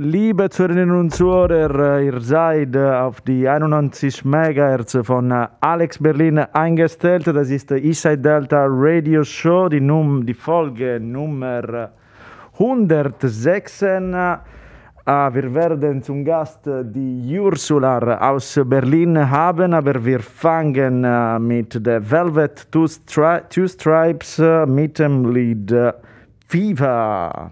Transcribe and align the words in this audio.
Liebe 0.00 0.48
Zuhörerinnen 0.48 0.96
und 0.96 1.10
Zuhörer, 1.10 2.00
ihr 2.00 2.20
seid 2.20 2.76
auf 2.76 3.20
die 3.20 3.48
91 3.48 4.24
MHz 4.24 4.98
von 5.02 5.32
Alex 5.32 5.98
Berlin 5.98 6.38
eingestellt. 6.38 7.26
Das 7.26 7.50
ist 7.50 7.70
die 7.70 7.84
Eastside 7.84 8.18
Delta 8.18 8.64
Radio 8.68 9.24
Show, 9.24 9.68
die, 9.68 9.80
Num 9.80 10.24
die 10.24 10.34
Folge 10.34 11.00
Nummer 11.00 11.90
116. 12.52 14.12
Wir 14.12 15.54
werden 15.54 16.00
zum 16.04 16.24
Gast 16.24 16.60
die 16.64 17.36
Ursula 17.36 18.20
aus 18.20 18.60
Berlin 18.66 19.28
haben, 19.28 19.74
aber 19.74 20.04
wir 20.04 20.20
fangen 20.20 21.00
mit 21.44 21.84
der 21.84 22.08
Velvet 22.08 22.70
Two, 22.70 22.86
Stri 22.86 23.40
Two 23.50 23.66
Stripes 23.66 24.40
mit 24.68 25.00
dem 25.00 25.34
Lied 25.34 25.74
Fever. 26.46 27.50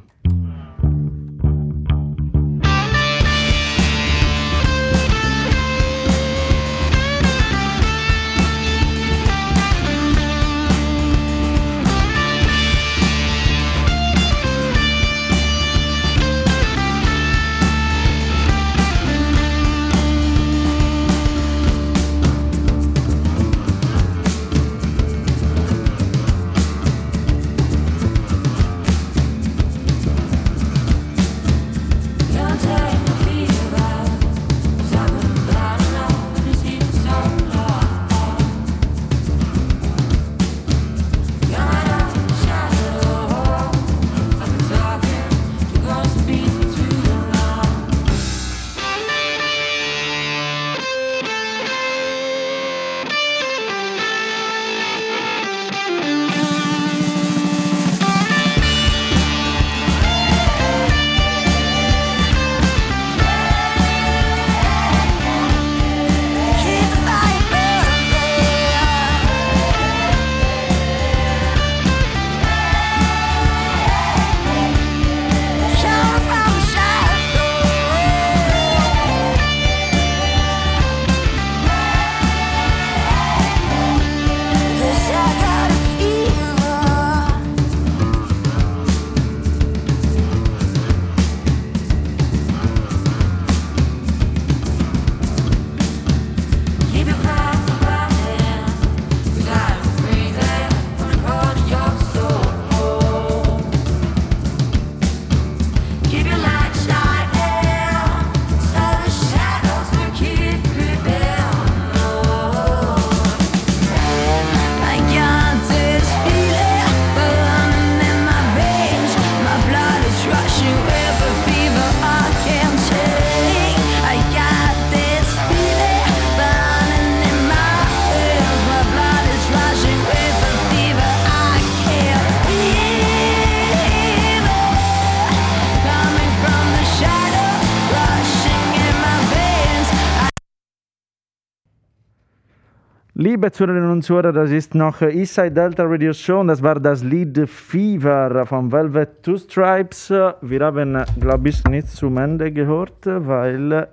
Liebe 143.47 143.59
Zuhörerinnen 143.59 143.91
und 143.93 144.03
Zuhörer, 144.03 144.33
das 144.33 144.51
ist 144.51 144.75
noch 144.75 145.01
Eastside 145.03 145.53
Delta 145.53 145.85
Radio 145.85 146.13
Show 146.13 146.41
und 146.41 146.49
das 146.49 146.61
war 146.61 146.81
das 146.81 147.05
Lied 147.05 147.49
Fever 147.49 148.45
von 148.45 148.73
Velvet 148.73 149.23
Two 149.23 149.37
Stripes. 149.37 150.11
Wir 150.41 150.61
haben, 150.65 151.05
glaube 151.21 151.49
ich, 151.51 151.63
nicht 151.67 151.89
zum 151.89 152.17
Ende 152.17 152.51
gehört, 152.51 153.07
weil 153.07 153.87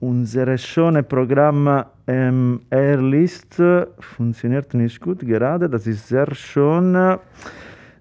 unser 0.00 0.58
schönes 0.58 1.06
Programm 1.06 1.84
ähm, 2.08 2.62
Airlist 2.70 3.54
funktioniert 4.00 4.74
nicht 4.74 5.00
gut 5.00 5.20
gerade. 5.20 5.70
Das 5.70 5.86
ist 5.86 6.08
sehr 6.08 6.34
schön. 6.34 7.18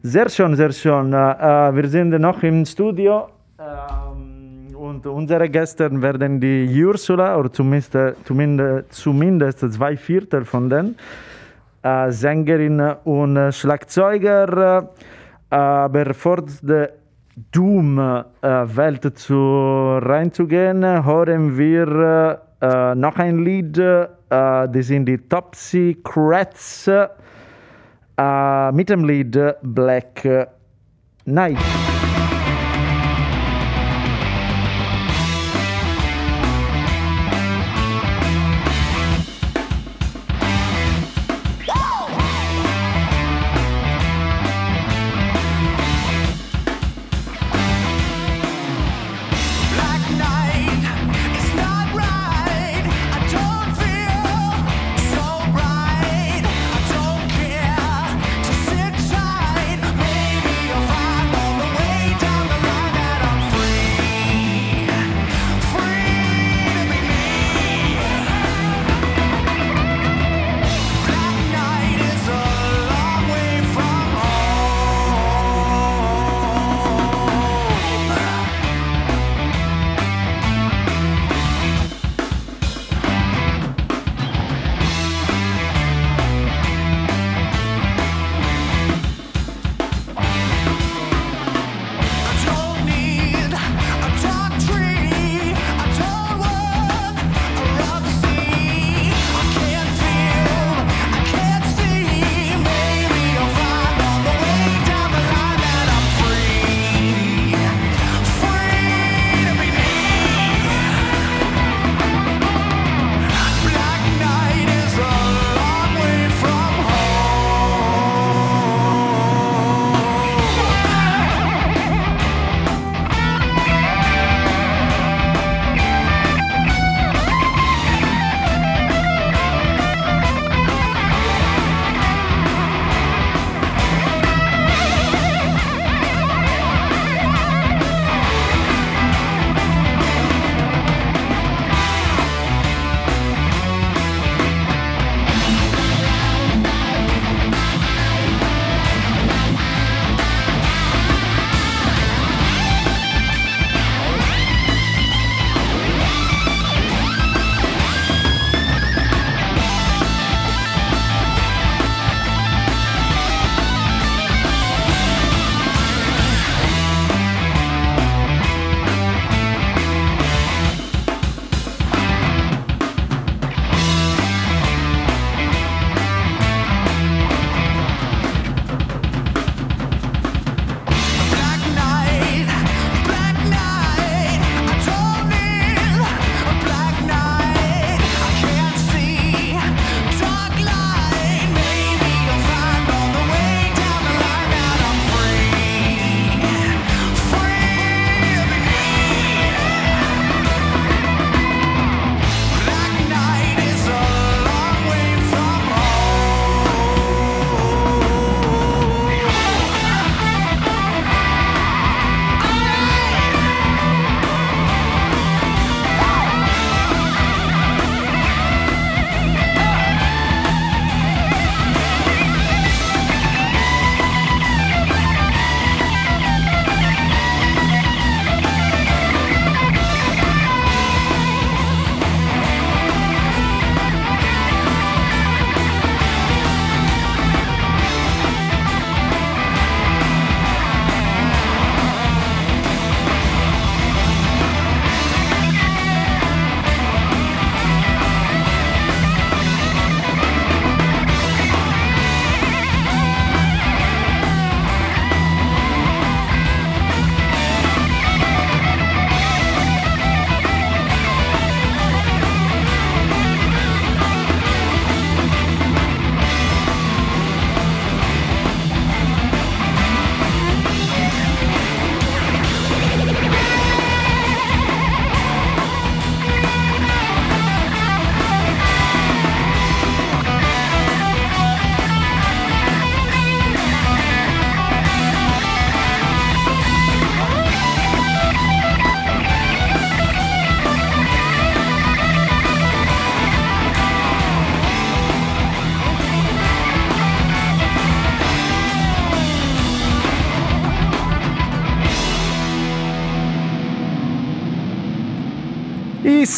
Sehr 0.01 0.29
schön, 0.29 0.55
sehr 0.55 0.71
schön. 0.71 1.13
Äh, 1.13 1.75
wir 1.75 1.87
sind 1.87 2.09
noch 2.19 2.41
im 2.41 2.65
Studio. 2.65 3.29
Ähm, 3.59 4.18
und 4.99 5.05
unsere 5.07 5.49
Gäste 5.49 5.89
werden 6.01 6.41
die 6.41 6.83
Ursula, 6.83 7.37
oder 7.37 7.51
zumindest, 7.51 7.95
zumindest, 8.25 8.93
zumindest 8.93 9.59
zwei 9.71 9.95
Viertel 9.95 10.43
von 10.43 10.69
denen, 10.69 10.97
äh, 11.83 12.11
Sängerin 12.11 12.81
und 13.05 13.53
Schlagzeuger. 13.53 14.89
Äh, 15.49 15.55
aber 15.55 16.05
der 16.61 16.89
Doom-Welt 17.51 19.17
zu, 19.17 19.99
reinzugehen, 20.01 20.83
hören 21.05 21.57
wir 21.57 22.41
äh, 22.61 22.95
noch 22.95 23.17
ein 23.19 23.39
Lied. 23.39 23.77
Äh, 23.77 24.07
die 24.67 24.81
sind 24.81 25.05
die 25.05 25.17
Top 25.17 25.55
Secrets 25.55 26.87
äh, 28.17 28.71
mit 28.73 28.89
dem 28.89 29.05
Lied 29.05 29.39
Black 29.61 30.49
Night. 31.23 31.88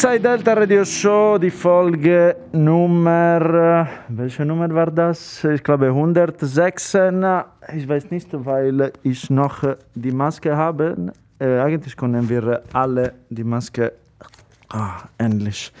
Eastside 0.02 0.20
Delta 0.20 0.54
Radio 0.54 0.84
Show, 0.84 1.38
die 1.38 1.50
Folge 1.50 2.34
Nummer, 2.50 3.88
welche 4.08 4.44
Nummer 4.44 4.68
war 4.74 4.90
das? 4.90 5.44
Ich 5.44 5.62
glaube 5.62 5.86
106. 5.86 6.94
Ich 7.72 7.88
weiß 7.88 8.10
nicht, 8.10 8.26
weil 8.32 8.92
ich 9.04 9.30
noch 9.30 9.62
die 9.94 10.10
Maske 10.10 10.56
habe. 10.56 11.12
Äh, 11.38 11.60
eigentlich 11.60 11.96
können 11.96 12.28
wir 12.28 12.62
alle 12.72 13.12
die 13.30 13.44
Maske. 13.44 13.92
Ah, 14.70 15.04
endlich. 15.18 15.72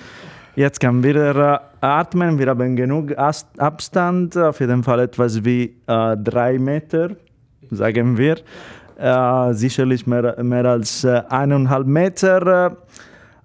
Jetzt 0.54 0.78
können 0.78 1.02
wir 1.02 1.60
atmen. 1.80 2.38
Wir 2.38 2.46
haben 2.46 2.76
genug 2.76 3.18
Abstand, 3.18 4.36
auf 4.36 4.60
jeden 4.60 4.84
Fall 4.84 5.00
etwas 5.00 5.44
wie 5.44 5.74
äh, 5.88 6.16
drei 6.16 6.60
Meter, 6.60 7.10
sagen 7.72 8.16
wir. 8.16 8.36
Äh, 9.02 9.54
sicherlich 9.54 10.06
mehr, 10.06 10.40
mehr 10.44 10.64
als 10.66 11.02
äh, 11.02 11.22
eineinhalb 11.28 11.88
Meter. 11.88 12.76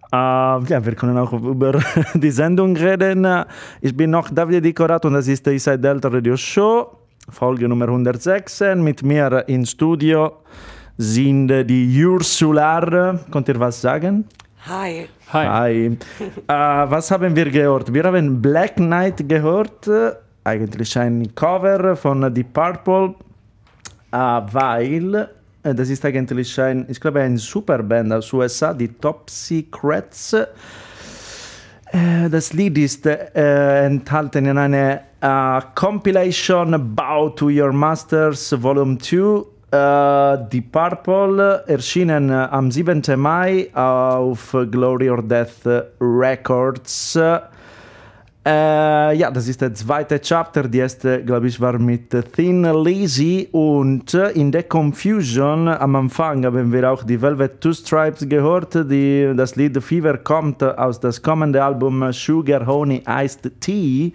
Uh, 0.10 0.64
ja, 0.70 0.86
wir 0.86 0.96
können 0.96 1.18
auch 1.18 1.34
über 1.34 1.74
die 2.14 2.32
Sendung 2.32 2.78
reden. 2.78 3.28
Ich 3.82 3.96
bin 3.96 4.12
noch 4.12 4.30
David 4.30 4.64
Dikorat 4.64 5.04
und 5.04 5.14
das 5.14 5.28
ist 5.28 5.46
die 5.46 5.52
Inside 5.52 5.80
Delta 5.80 6.08
Radio 6.08 6.38
Show, 6.38 6.96
Folge 7.30 7.68
Nummer 7.68 7.90
106. 7.90 8.62
Mit 8.78 9.04
mir 9.04 9.44
im 9.50 9.66
Studio 9.66 10.32
sind 10.98 11.50
die 11.50 12.06
Ursular. 12.06 13.20
Könnt 13.30 13.50
ihr 13.50 13.60
was 13.60 13.82
sagen? 13.82 14.24
Hi. 14.66 15.10
Hi. 15.34 15.46
Hi. 15.46 15.90
uh, 15.90 15.98
was 16.90 17.12
haben 17.12 17.36
wir 17.36 17.50
gehört? 17.50 17.94
Wir 17.94 18.06
haben 18.06 18.42
Black 18.42 18.78
Knight 18.78 19.28
gehört, 19.28 19.90
eigentlich 20.46 20.98
ein 20.98 21.36
Cover 21.36 21.98
von 21.98 22.34
Deep 22.34 22.54
Purple, 22.54 23.14
uh, 24.14 24.42
weil 24.54 25.28
das 25.74 25.90
ist 25.90 26.06
eigentlich 26.06 26.60
ein, 26.60 26.86
ich 26.88 27.00
glaube, 27.00 27.22
eine 27.22 27.38
Superband 27.38 28.14
aus 28.14 28.32
USA, 28.34 28.74
die 28.74 28.90
Top 28.90 29.30
Secrets. 29.30 30.34
Äh, 30.34 32.30
das 32.30 32.54
Lied 32.54 32.78
ist 32.78 33.06
äh, 33.06 33.86
enthalten 33.86 34.46
in 34.46 34.58
einer 34.58 35.02
uh, 35.24 35.62
Compilation 35.76 36.96
Bow 36.96 37.30
to 37.30 37.48
Your 37.50 37.72
Masters 37.74 38.54
Volume 38.62 38.98
2. 38.98 39.44
Uh, 39.70 40.48
die 40.50 40.62
Purple 40.62 41.64
erschienen 41.68 42.32
am 42.32 42.72
7. 42.72 43.04
Mai 43.18 43.68
auf 43.74 44.56
Glory 44.72 45.10
or 45.10 45.22
Death 45.22 45.68
Records. 46.00 47.20
Äh, 48.48 49.18
ja, 49.18 49.30
das 49.30 49.50
ist 49.50 49.60
der 49.60 49.74
zweite 49.74 50.22
Chapter. 50.22 50.70
Die 50.70 50.78
erste, 50.78 51.22
glaube 51.22 51.48
ich, 51.48 51.60
war 51.60 51.78
mit 51.78 52.16
Thin 52.32 52.64
Lizzy 52.82 53.50
und 53.52 54.14
in 54.14 54.54
der 54.54 54.64
Confusion 54.64 55.68
am 55.68 55.98
Anfang 55.98 56.46
haben 56.46 56.72
wir 56.72 56.90
auch 56.90 57.04
die 57.04 57.22
Velvet 57.22 57.60
Two 57.60 57.74
Stripes 57.74 58.26
gehört. 58.30 58.74
Die, 58.90 59.34
das 59.36 59.58
Lied 59.58 59.84
Fever 59.84 60.18
kommt 60.20 60.64
aus 60.64 60.98
das 60.98 61.22
kommende 61.22 61.62
Album 61.62 62.14
Sugar 62.14 62.66
Honey 62.66 63.04
Iced 63.06 63.52
Tea, 63.60 64.14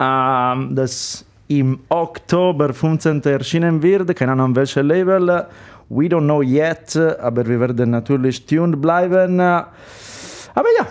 ähm, 0.00 0.74
das 0.74 1.24
im 1.46 1.78
Oktober 1.90 2.74
15. 2.74 3.22
erschienen 3.22 3.80
wird. 3.80 4.16
Keine 4.16 4.32
Ahnung, 4.32 4.56
welches 4.56 4.82
Label. 4.82 5.46
We 5.90 6.06
don't 6.06 6.22
know 6.22 6.42
yet, 6.42 6.96
aber 6.96 7.46
wir 7.46 7.60
werden 7.60 7.90
natürlich 7.90 8.44
tuned 8.44 8.82
bleiben. 8.82 9.38
Aber 9.38 10.68
ja, 10.76 10.86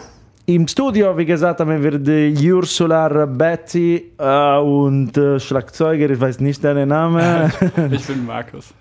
im 0.56 0.68
Studio, 0.68 1.16
wie 1.16 1.26
gesagt, 1.26 1.60
haben 1.60 1.84
wir 1.84 2.00
die 2.00 2.52
Ursula 2.52 3.26
Betty 3.28 4.14
äh, 4.18 4.58
und 4.58 5.16
äh, 5.16 5.40
Schlagzeuger, 5.40 6.10
ich 6.10 6.20
weiß 6.20 6.40
nicht 6.40 6.64
deinen 6.64 6.90
Namen. 6.90 7.52
ich 7.92 8.08
bin 8.08 8.26
Markus. 8.26 8.74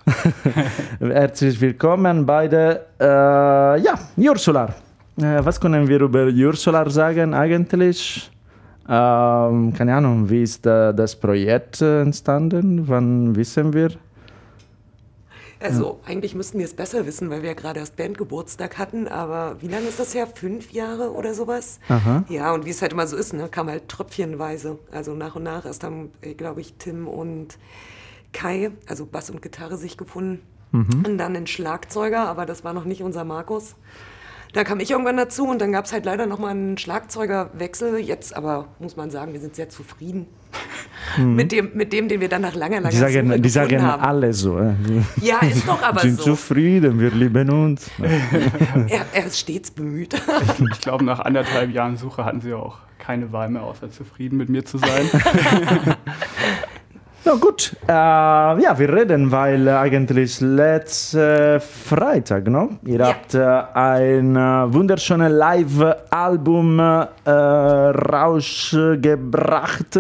Herzlich 1.01 1.61
willkommen 1.61 2.25
beide. 2.25 2.87
Äh, 2.99 3.05
ja, 3.83 3.95
Ursula. 4.17 4.75
Äh, 5.21 5.45
was 5.45 5.61
können 5.61 5.87
wir 5.87 6.01
über 6.01 6.29
Ursula 6.29 6.89
sagen 6.89 7.35
eigentlich? 7.35 8.31
Ähm, 8.89 9.75
keine 9.75 9.95
Ahnung, 9.95 10.31
wie 10.31 10.45
ist 10.45 10.65
das 10.65 11.17
Projekt 11.17 11.83
entstanden? 11.83 12.89
Wann 12.89 13.37
wissen 13.37 13.75
wir? 13.75 13.91
Also 15.61 16.01
ja. 16.03 16.11
eigentlich 16.11 16.35
müssten 16.35 16.59
wir 16.59 16.65
es 16.65 16.75
besser 16.75 17.07
wissen, 17.07 17.31
weil 17.31 17.43
wir 17.43 17.51
ja 17.51 17.55
gerade 17.55 17.81
erst 17.81 17.97
Bandgeburtstag 17.97 18.79
hatten, 18.79 19.09
aber 19.09 19.57
wie 19.61 19.69
lange 19.69 19.89
ist 19.89 19.99
das 19.99 20.15
her? 20.15 20.27
Fünf 20.27 20.71
Jahre 20.71 21.13
oder 21.13 21.35
sowas? 21.35 21.81
Aha. 21.89 22.25
Ja, 22.29 22.53
und 22.53 22.65
wie 22.65 22.71
es 22.71 22.81
halt 22.81 22.93
immer 22.93 23.07
so 23.07 23.17
ist, 23.17 23.33
ne, 23.33 23.49
kam 23.49 23.69
halt 23.69 23.89
tröpfchenweise. 23.89 24.79
Also 24.93 25.15
nach 25.15 25.35
und 25.35 25.43
nach. 25.43 25.65
Erst 25.65 25.83
haben, 25.83 26.13
äh, 26.21 26.35
glaube 26.35 26.61
ich, 26.61 26.75
Tim 26.75 27.09
und 27.09 27.59
Kai, 28.33 28.71
also 28.87 29.07
Bass 29.07 29.31
und 29.31 29.43
Gitarre, 29.43 29.77
sich 29.77 29.97
gefunden. 29.97 30.43
Mhm. 30.71 31.05
Und 31.07 31.19
dann 31.19 31.35
ein 31.35 31.47
Schlagzeuger, 31.47 32.29
aber 32.29 32.47
das 32.47 32.63
war 32.63 32.73
noch 32.73 32.85
nicht 32.85 33.03
unser 33.03 33.25
Markus. 33.25 33.75
Da 34.53 34.65
kam 34.65 34.81
ich 34.81 34.91
irgendwann 34.91 35.17
dazu 35.17 35.47
und 35.47 35.61
dann 35.61 35.73
gab 35.73 35.85
es 35.85 35.93
halt 35.93 36.05
leider 36.05 36.27
nochmal 36.27 36.53
einen 36.53 36.79
Schlagzeugerwechsel. 36.79 37.99
Jetzt 37.99 38.35
aber 38.35 38.69
muss 38.79 38.97
man 38.97 39.11
sagen, 39.11 39.33
wir 39.33 39.41
sind 39.41 39.57
sehr 39.57 39.69
zufrieden 39.69 40.27
mhm. 41.17 41.35
mit, 41.35 41.53
dem, 41.53 41.71
mit 41.75 41.93
dem, 41.93 42.09
den 42.09 42.21
wir 42.21 42.29
dann 42.29 42.43
nach 42.43 42.55
langer, 42.55 42.81
langer 42.81 42.93
sagen, 42.93 43.29
Suche 43.29 43.41
Die 43.41 43.49
sagen 43.49 43.83
haben. 43.83 44.03
alle 44.03 44.33
so. 44.33 44.59
Äh. 44.59 44.75
Ja, 45.21 45.39
ist 45.41 45.67
doch 45.67 45.83
aber 45.83 46.01
so. 46.01 46.05
Wir 46.05 46.11
sind 46.13 46.21
zufrieden, 46.21 47.01
wir 47.01 47.11
lieben 47.11 47.51
uns. 47.51 47.91
er, 48.89 49.07
er 49.13 49.27
ist 49.27 49.39
stets 49.39 49.71
bemüht. 49.71 50.15
ich 50.73 50.81
glaube, 50.81 51.05
nach 51.05 51.21
anderthalb 51.21 51.73
Jahren 51.73 51.97
Suche 51.97 52.25
hatten 52.25 52.41
sie 52.41 52.53
auch 52.53 52.79
keine 52.99 53.33
Wahl 53.33 53.49
mehr, 53.49 53.63
außer 53.63 53.91
zufrieden 53.91 54.37
mit 54.37 54.49
mir 54.49 54.65
zu 54.65 54.79
sein. 54.79 55.09
Na 57.29 57.35
gut, 57.35 57.77
äh, 57.87 57.93
ja, 57.93 58.79
wir 58.79 58.91
reden, 58.91 59.31
weil 59.31 59.69
eigentlich 59.69 60.41
letzten 60.41 61.61
Freitag, 61.61 62.47
no? 62.49 62.71
ihr 62.87 63.01
ja. 63.01 63.09
habt 63.09 63.35
äh, 63.35 63.45
ein 63.75 64.35
äh, 64.35 64.73
wunderschönes 64.73 65.31
Live-Album 65.31 66.79
äh, 66.81 67.07
rausgebracht. 68.11 69.99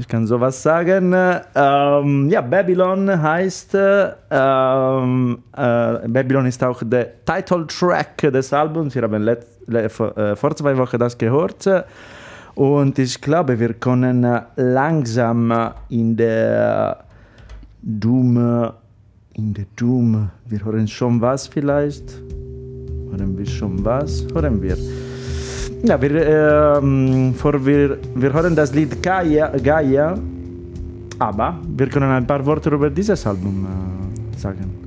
Ich 0.00 0.08
kann 0.08 0.26
sowas 0.26 0.62
sagen. 0.62 1.14
Ähm, 1.54 2.30
ja, 2.30 2.40
Babylon 2.40 3.20
heißt, 3.20 3.76
ähm, 4.30 5.38
äh, 5.54 6.08
Babylon 6.08 6.46
ist 6.46 6.64
auch 6.64 6.82
der 6.82 7.22
Title-Track 7.26 8.16
des 8.32 8.50
Albums. 8.50 8.94
Wir 8.94 9.02
haben 9.02 9.36
vor, 9.90 10.16
äh, 10.16 10.34
vor 10.36 10.56
zwei 10.56 10.74
Wochen 10.78 10.98
das 10.98 11.18
gehört. 11.18 11.68
Und 12.54 12.98
ich 12.98 13.20
glaube, 13.20 13.60
wir 13.60 13.74
können 13.74 14.26
langsam 14.56 15.70
in 15.90 16.16
der 16.16 17.04
Doom, 17.82 18.72
in 19.34 19.52
der 19.52 19.66
Doom, 19.76 20.30
wir 20.46 20.64
hören 20.64 20.88
schon 20.88 21.20
was 21.20 21.46
vielleicht. 21.46 22.10
Hören 23.10 23.36
wir 23.36 23.46
schon 23.46 23.84
was? 23.84 24.26
Hören 24.32 24.62
wir. 24.62 24.78
Ja, 25.82 26.00
wir, 26.00 26.78
ähm, 26.78 27.34
vor 27.34 27.64
wir, 27.64 27.98
wir 28.14 28.32
hören 28.32 28.54
das 28.54 28.74
Lied 28.74 29.02
Gaia, 29.02 29.48
Gaia, 29.48 30.18
aber 31.18 31.58
wir 31.76 31.88
können 31.88 32.10
ein 32.10 32.26
paar 32.26 32.44
Worte 32.44 32.70
über 32.70 32.90
dieses 32.90 33.26
Album 33.26 33.66
äh, 33.66 34.38
sagen 34.38 34.80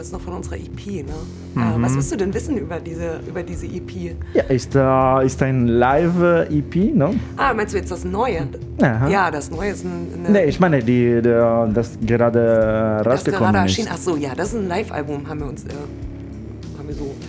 das 0.00 0.06
ist 0.06 0.12
noch 0.12 0.20
von 0.22 0.34
unserer 0.34 0.56
EP. 0.56 0.86
Ne? 0.86 1.12
Äh, 1.56 1.58
mhm. 1.58 1.82
was 1.82 1.94
willst 1.94 2.10
du 2.12 2.16
denn 2.16 2.32
wissen 2.32 2.56
über 2.56 2.80
diese, 2.80 3.20
über 3.28 3.42
diese 3.42 3.66
EP? 3.66 4.16
Ja, 4.32 4.44
ist, 4.44 4.74
uh, 4.74 5.20
ist 5.20 5.42
ein 5.42 5.66
Live-EP, 5.66 6.94
ne? 6.94 7.14
Ah, 7.36 7.52
meinst 7.52 7.74
du 7.74 7.78
jetzt 7.78 7.90
das 7.90 8.04
Neue? 8.04 8.48
Aha. 8.80 9.08
Ja, 9.08 9.30
das 9.30 9.50
Neue 9.50 9.70
ist 9.70 9.84
ein. 9.84 10.08
Nee, 10.26 10.44
ich 10.44 10.58
meine, 10.58 10.82
die, 10.82 11.20
der, 11.20 11.68
das 11.74 11.98
gerade 12.00 13.02
rausgekommen 13.04 13.52
das 13.52 13.52
gerade 13.52 13.58
erschien. 13.58 13.86
Ach 13.90 13.98
so, 13.98 14.16
ja, 14.16 14.34
das 14.34 14.54
ist 14.54 14.60
ein 14.60 14.68
Live-Album, 14.68 15.28
haben 15.28 15.40
wir 15.40 15.48
uns. 15.48 15.64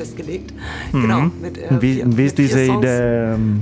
Festgelegt. 0.01 0.53
Mhm. 0.91 1.01
Genau. 1.01 1.21
Mit, 1.41 1.57
äh, 1.57 1.81
wie, 1.81 1.93
vier, 1.95 2.17
wie 2.17 2.25
ist 2.25 2.37
diese 2.37 2.63
Idee? 2.63 3.33
Ähm, 3.33 3.61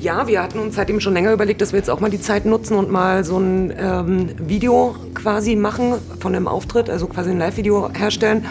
ja, 0.00 0.26
wir 0.26 0.42
hatten 0.42 0.58
uns 0.58 0.74
seitdem 0.74 1.00
schon 1.00 1.12
länger 1.12 1.32
überlegt, 1.32 1.60
dass 1.60 1.72
wir 1.72 1.78
jetzt 1.78 1.90
auch 1.90 2.00
mal 2.00 2.10
die 2.10 2.20
Zeit 2.20 2.46
nutzen 2.46 2.76
und 2.76 2.90
mal 2.90 3.24
so 3.24 3.38
ein 3.38 3.72
ähm, 3.78 4.30
Video 4.38 4.96
quasi 5.14 5.54
machen 5.54 5.94
von 6.18 6.34
einem 6.34 6.48
Auftritt, 6.48 6.90
also 6.90 7.06
quasi 7.06 7.30
ein 7.30 7.38
Live-Video 7.38 7.90
herstellen. 7.92 8.44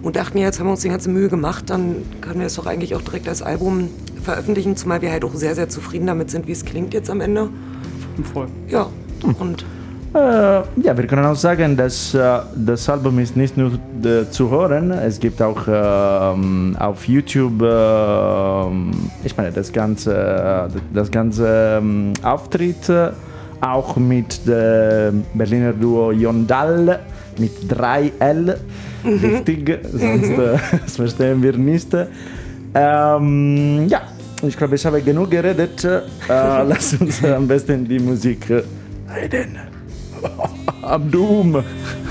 Und 0.00 0.14
dachten, 0.14 0.38
ja, 0.38 0.46
jetzt 0.46 0.60
haben 0.60 0.66
wir 0.66 0.72
uns 0.72 0.82
die 0.82 0.88
ganze 0.88 1.10
Mühe 1.10 1.28
gemacht, 1.28 1.68
dann 1.70 2.04
können 2.20 2.38
wir 2.38 2.46
es 2.46 2.54
doch 2.54 2.66
eigentlich 2.66 2.94
auch 2.94 3.02
direkt 3.02 3.28
als 3.28 3.42
Album 3.42 3.90
veröffentlichen, 4.22 4.76
zumal 4.76 5.02
wir 5.02 5.10
halt 5.10 5.24
auch 5.24 5.34
sehr, 5.34 5.56
sehr 5.56 5.68
zufrieden 5.68 6.06
damit 6.06 6.30
sind, 6.30 6.46
wie 6.46 6.52
es 6.52 6.64
klingt 6.64 6.94
jetzt 6.94 7.10
am 7.10 7.20
Ende. 7.20 7.50
Voll. 8.32 8.46
Ja, 8.68 8.86
und 9.24 9.62
äh, 9.62 9.64
ja, 10.14 10.96
wir 10.96 11.06
können 11.06 11.24
auch 11.24 11.36
sagen, 11.36 11.76
dass 11.76 12.14
äh, 12.14 12.40
das 12.56 12.88
Album 12.88 13.18
ist 13.18 13.36
nicht 13.36 13.56
nur 13.56 13.72
äh, 14.02 14.28
zu 14.30 14.50
hören, 14.50 14.90
es 14.90 15.20
gibt 15.20 15.40
auch 15.42 15.66
ähm, 15.68 16.74
auf 16.78 17.06
YouTube, 17.06 17.62
ähm, 17.62 18.90
ich 19.22 19.36
meine, 19.36 19.52
das 19.52 19.72
ganze, 19.72 20.14
äh, 20.14 20.78
das 20.94 21.10
ganze 21.10 21.78
ähm, 21.78 22.14
Auftritt, 22.22 22.90
auch 23.60 23.96
mit 23.96 24.46
dem 24.46 25.24
Berliner 25.34 25.72
Duo 25.72 26.12
Yondal 26.12 27.00
mit 27.38 27.52
3L, 27.70 28.56
mhm. 29.04 29.12
richtig, 29.18 29.78
sonst 29.92 30.32
das 30.84 30.96
verstehen 30.96 31.42
wir 31.42 31.56
nicht. 31.56 31.88
Ähm, 32.74 33.86
ja, 33.88 34.02
ich 34.42 34.56
glaube, 34.56 34.76
ich 34.76 34.86
habe 34.86 35.02
genug 35.02 35.30
geredet. 35.30 35.86
lass 36.28 36.94
uns 36.94 37.24
am 37.24 37.46
besten 37.46 37.86
die 37.86 37.98
Musik 37.98 38.46
reden. 38.50 39.77
I'm 40.90 41.10
doom. 41.10 42.07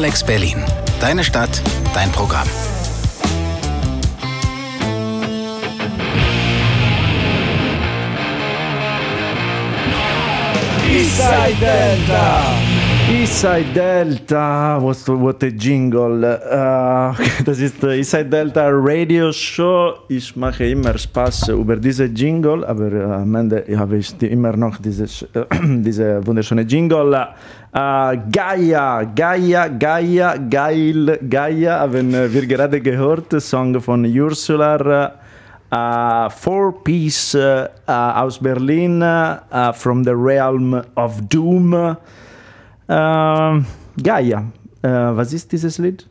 Alex 0.00 0.24
Berlin. 0.24 0.64
Deine 0.98 1.22
Stadt, 1.22 1.60
dein 1.92 2.10
Programm. 2.10 2.48
Eastside 10.88 11.54
Delta. 11.60 12.69
Eastside 13.10 13.74
Delta, 13.74 14.78
was 14.80 15.08
what 15.08 15.42
a 15.42 15.50
jingle. 15.50 16.24
Uh, 16.24 17.12
das 17.44 17.58
ist 17.58 17.82
der 17.82 17.96
Eastside 17.98 18.26
Delta 18.26 18.70
Radio 18.70 19.32
Show. 19.32 19.94
Ich 20.08 20.36
mache 20.36 20.66
immer 20.66 20.96
Spaß 20.96 21.48
über 21.48 21.74
diese 21.74 22.04
Jingle, 22.04 22.64
aber 22.64 22.92
uh, 22.92 23.12
am 23.14 23.34
Ende 23.34 23.64
habe 23.76 23.96
ich 23.96 24.14
immer 24.22 24.56
noch 24.56 24.78
dieses, 24.78 25.22
uh, 25.34 25.44
diese 25.60 26.24
wunderschöne 26.24 26.62
Jingle. 26.62 27.12
Uh, 27.74 28.14
Gaia, 28.30 29.02
Gaia, 29.02 29.66
Gaia, 29.66 30.36
geil, 30.36 31.18
Gaia, 31.28 31.80
haben 31.80 32.12
wir 32.12 32.46
gerade 32.46 32.80
gehört, 32.80 33.42
Song 33.42 33.80
von 33.80 34.04
Ursula. 34.04 35.14
Uh, 35.72 36.30
four 36.30 36.84
piece 36.84 37.34
uh, 37.34 37.66
uh, 37.88 38.22
aus 38.22 38.38
Berlin 38.38 39.02
from 39.74 40.04
the 40.04 40.14
realm 40.14 40.80
of 40.94 41.20
Doom. 41.28 41.96
Gaia, 42.90 44.52
was 44.82 45.32
ist 45.32 45.52
dieses 45.52 45.78
Lied? 45.78 46.08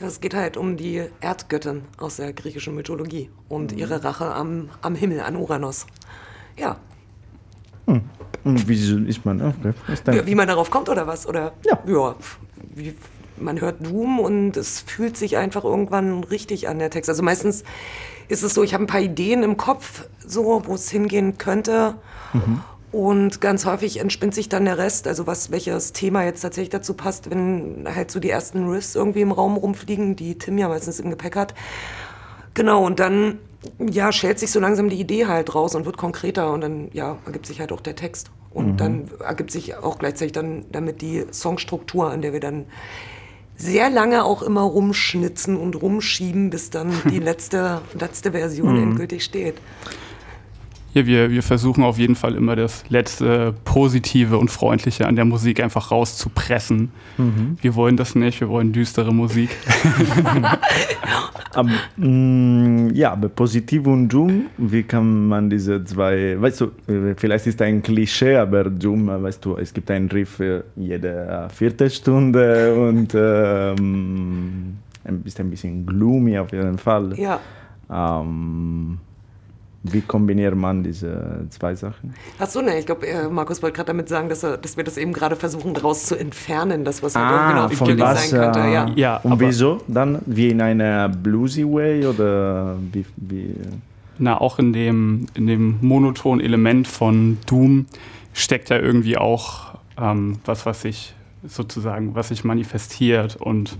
Ja, 0.00 0.06
es 0.06 0.20
geht 0.20 0.34
halt 0.34 0.56
um 0.56 0.76
die 0.76 1.02
Erdgöttin 1.20 1.82
aus 1.98 2.16
der 2.16 2.32
griechischen 2.32 2.74
Mythologie 2.74 3.30
und 3.48 3.72
ihre 3.72 4.04
Rache 4.04 4.32
am, 4.32 4.70
am 4.80 4.94
Himmel, 4.94 5.20
an 5.20 5.34
Uranus. 5.34 5.86
Ja. 6.56 6.76
Hm. 7.86 8.02
Und 8.44 8.68
wie 8.68 9.08
ist 9.08 9.24
man? 9.24 9.42
Okay. 9.42 9.74
Wie, 10.06 10.26
wie, 10.26 10.34
man 10.36 10.46
darauf 10.46 10.70
kommt 10.70 10.88
oder 10.88 11.06
was? 11.06 11.26
Oder 11.26 11.52
ja, 11.66 11.78
ja 11.86 12.14
wie, 12.74 12.94
man 13.36 13.60
hört 13.60 13.84
Doom 13.84 14.20
und 14.20 14.56
es 14.56 14.80
fühlt 14.80 15.16
sich 15.16 15.36
einfach 15.36 15.64
irgendwann 15.64 16.22
richtig 16.24 16.68
an 16.68 16.78
der 16.78 16.90
Text. 16.90 17.10
Also 17.10 17.22
meistens 17.22 17.64
ist 18.28 18.42
es 18.42 18.54
so, 18.54 18.62
ich 18.62 18.74
habe 18.74 18.84
ein 18.84 18.88
paar 18.88 19.00
Ideen 19.00 19.42
im 19.42 19.56
Kopf, 19.56 20.06
so, 20.24 20.62
wo 20.64 20.74
es 20.74 20.90
hingehen 20.90 21.38
könnte. 21.38 21.96
Mhm. 22.32 22.60
Und 22.90 23.42
ganz 23.42 23.66
häufig 23.66 24.00
entspinnt 24.00 24.34
sich 24.34 24.48
dann 24.48 24.64
der 24.64 24.78
Rest, 24.78 25.06
also 25.06 25.26
was, 25.26 25.50
welches 25.50 25.92
Thema 25.92 26.24
jetzt 26.24 26.40
tatsächlich 26.40 26.70
dazu 26.70 26.94
passt, 26.94 27.30
wenn 27.30 27.86
halt 27.94 28.10
so 28.10 28.18
die 28.18 28.30
ersten 28.30 28.68
Riffs 28.68 28.94
irgendwie 28.94 29.20
im 29.20 29.32
Raum 29.32 29.56
rumfliegen, 29.56 30.16
die 30.16 30.38
Tim 30.38 30.56
ja 30.56 30.68
meistens 30.68 30.98
im 30.98 31.10
Gepäck 31.10 31.36
hat. 31.36 31.54
Genau, 32.54 32.84
und 32.84 32.98
dann, 32.98 33.40
ja, 33.78 34.10
schält 34.10 34.38
sich 34.38 34.50
so 34.50 34.58
langsam 34.58 34.88
die 34.88 34.98
Idee 34.98 35.26
halt 35.26 35.54
raus 35.54 35.74
und 35.74 35.84
wird 35.84 35.98
konkreter 35.98 36.50
und 36.52 36.62
dann, 36.62 36.88
ja, 36.92 37.18
ergibt 37.26 37.46
sich 37.46 37.60
halt 37.60 37.72
auch 37.72 37.80
der 37.80 37.94
Text. 37.94 38.30
Und 38.50 38.72
mhm. 38.72 38.76
dann 38.78 39.10
ergibt 39.20 39.50
sich 39.50 39.76
auch 39.76 39.98
gleichzeitig 39.98 40.32
dann 40.32 40.64
damit 40.72 41.02
die 41.02 41.26
Songstruktur, 41.30 42.10
an 42.10 42.22
der 42.22 42.32
wir 42.32 42.40
dann 42.40 42.64
sehr 43.54 43.90
lange 43.90 44.24
auch 44.24 44.42
immer 44.42 44.62
rumschnitzen 44.62 45.56
und 45.56 45.80
rumschieben, 45.82 46.48
bis 46.48 46.70
dann 46.70 46.92
die 47.10 47.18
letzte, 47.18 47.82
letzte 47.98 48.32
Version 48.32 48.76
mhm. 48.76 48.82
endgültig 48.84 49.24
steht. 49.24 49.56
Ja, 50.94 51.06
wir, 51.06 51.30
wir 51.30 51.42
versuchen 51.42 51.84
auf 51.84 51.98
jeden 51.98 52.14
Fall 52.14 52.34
immer 52.34 52.56
das 52.56 52.82
letzte 52.88 53.54
Positive 53.64 54.38
und 54.38 54.50
Freundliche 54.50 55.06
an 55.06 55.16
der 55.16 55.26
Musik 55.26 55.62
einfach 55.62 55.90
rauszupressen. 55.90 56.90
Mhm. 57.18 57.58
Wir 57.60 57.74
wollen 57.74 57.96
das 57.96 58.14
nicht, 58.14 58.40
wir 58.40 58.48
wollen 58.48 58.72
düstere 58.72 59.12
Musik. 59.12 59.50
aber, 61.54 61.70
mh, 61.96 62.06
mm, 62.06 62.90
ja, 62.94 63.12
aber 63.12 63.28
positiv 63.28 63.86
und 63.86 64.08
Doom, 64.08 64.46
wie 64.56 64.82
kann 64.82 65.28
man 65.28 65.50
diese 65.50 65.84
zwei, 65.84 66.40
weißt 66.40 66.62
du, 66.62 66.64
äh, 66.90 67.14
vielleicht 67.16 67.46
ist 67.46 67.60
ein 67.60 67.82
Klischee, 67.82 68.36
aber 68.36 68.64
Doom, 68.64 69.08
weißt 69.08 69.44
du, 69.44 69.56
es 69.56 69.74
gibt 69.74 69.90
einen 69.90 70.08
Riff 70.08 70.40
jede 70.76 71.48
vierte 71.54 71.90
Stunde 71.90 72.74
und 72.74 73.14
ähm, 73.14 74.78
ist 75.24 75.38
ein 75.38 75.50
bisschen 75.50 75.84
gloomy 75.84 76.38
auf 76.38 76.50
jeden 76.52 76.78
Fall. 76.78 77.18
Ja. 77.18 77.40
Ähm, 77.90 78.98
wie 79.82 80.00
kombiniert 80.00 80.56
man 80.56 80.82
diese 80.82 81.46
zwei 81.50 81.74
Sachen? 81.74 82.14
Achso, 82.38 82.60
ne, 82.60 82.78
ich 82.78 82.86
glaube, 82.86 83.06
äh, 83.06 83.28
Markus 83.28 83.62
wollte 83.62 83.76
gerade 83.76 83.88
damit 83.88 84.08
sagen, 84.08 84.28
dass, 84.28 84.42
er, 84.42 84.56
dass 84.56 84.76
wir 84.76 84.84
das 84.84 84.96
eben 84.96 85.12
gerade 85.12 85.36
versuchen, 85.36 85.72
daraus 85.74 86.06
zu 86.06 86.16
entfernen, 86.16 86.84
das, 86.84 87.02
was 87.02 87.14
halt 87.14 87.26
ah, 87.26 87.60
irgendwie 87.60 87.62
noch 87.62 87.86
von 87.86 87.98
was, 88.00 88.30
sein 88.30 88.40
könnte. 88.40 88.58
Ja. 88.60 88.90
ja 88.96 89.16
Und 89.18 89.38
wieso 89.40 89.80
dann? 89.86 90.20
Wie 90.26 90.48
in 90.48 90.60
einer 90.60 91.08
bluesy 91.08 91.64
way 91.64 92.06
oder 92.06 92.76
wie, 92.92 93.04
wie? 93.16 93.54
Na, 94.18 94.40
auch 94.40 94.58
in 94.58 94.72
dem, 94.72 95.26
in 95.34 95.46
dem 95.46 95.78
monotonen 95.80 96.44
Element 96.44 96.88
von 96.88 97.38
Doom 97.46 97.86
steckt 98.32 98.70
ja 98.70 98.78
irgendwie 98.78 99.16
auch 99.16 99.74
ähm, 99.96 100.40
was, 100.44 100.66
was 100.66 100.82
sich 100.82 101.14
sozusagen, 101.46 102.16
was 102.16 102.28
sich 102.28 102.42
manifestiert 102.42 103.36
und 103.36 103.78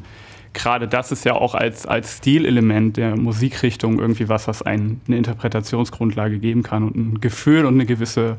gerade 0.53 0.89
das 0.89 1.13
ist 1.13 1.25
ja 1.25 1.35
auch 1.35 1.55
als, 1.55 1.87
als 1.87 2.19
Stilelement 2.19 2.97
der 2.97 3.17
Musikrichtung 3.17 3.99
irgendwie 3.99 4.29
was, 4.29 4.49
was 4.49 4.63
einen 4.63 5.01
eine 5.07 5.17
Interpretationsgrundlage 5.17 6.39
geben 6.39 6.63
kann 6.63 6.85
und 6.85 6.97
ein 6.97 7.21
Gefühl 7.21 7.65
und 7.65 7.75
eine 7.75 7.87
gewisse 7.87 8.37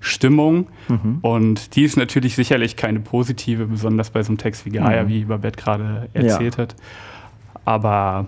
Stimmung. 0.00 0.66
Mhm. 0.88 1.18
Und 1.20 1.76
die 1.76 1.84
ist 1.84 1.96
natürlich 1.96 2.34
sicherlich 2.34 2.76
keine 2.76 3.00
positive, 3.00 3.66
besonders 3.66 4.10
bei 4.10 4.22
so 4.22 4.28
einem 4.28 4.38
Text 4.38 4.64
wie 4.64 4.70
Gaia, 4.70 5.04
mhm. 5.04 5.08
wie 5.08 5.24
Babette 5.24 5.60
gerade 5.60 6.08
erzählt 6.14 6.56
ja. 6.56 6.62
hat. 6.62 6.74
Aber 7.64 8.26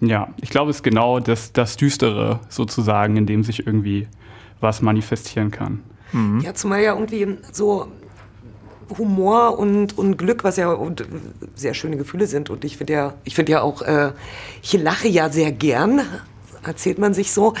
ja, 0.00 0.28
ich 0.40 0.50
glaube, 0.50 0.70
es 0.70 0.76
ist 0.76 0.82
genau 0.82 1.20
das, 1.20 1.52
das 1.52 1.76
Düstere 1.76 2.40
sozusagen, 2.48 3.16
in 3.16 3.26
dem 3.26 3.44
sich 3.44 3.66
irgendwie 3.66 4.08
was 4.60 4.82
manifestieren 4.82 5.50
kann. 5.50 5.80
Mhm. 6.12 6.40
Ja, 6.40 6.54
zumal 6.54 6.82
ja 6.82 6.94
irgendwie 6.94 7.38
so 7.52 7.88
Humor 8.98 9.58
und, 9.58 9.96
und 9.98 10.16
Glück, 10.16 10.44
was 10.44 10.56
ja 10.56 10.70
und 10.70 11.04
sehr 11.54 11.74
schöne 11.74 11.96
Gefühle 11.96 12.26
sind. 12.26 12.50
Und 12.50 12.64
ich 12.64 12.76
finde 12.76 12.92
ja, 12.92 13.14
ich 13.24 13.34
finde 13.34 13.52
ja 13.52 13.62
auch, 13.62 13.82
äh, 13.82 14.12
ich 14.62 14.72
lache 14.74 15.08
ja 15.08 15.30
sehr 15.30 15.52
gern, 15.52 16.02
erzählt 16.64 16.98
man 16.98 17.14
sich 17.14 17.32
so. 17.32 17.54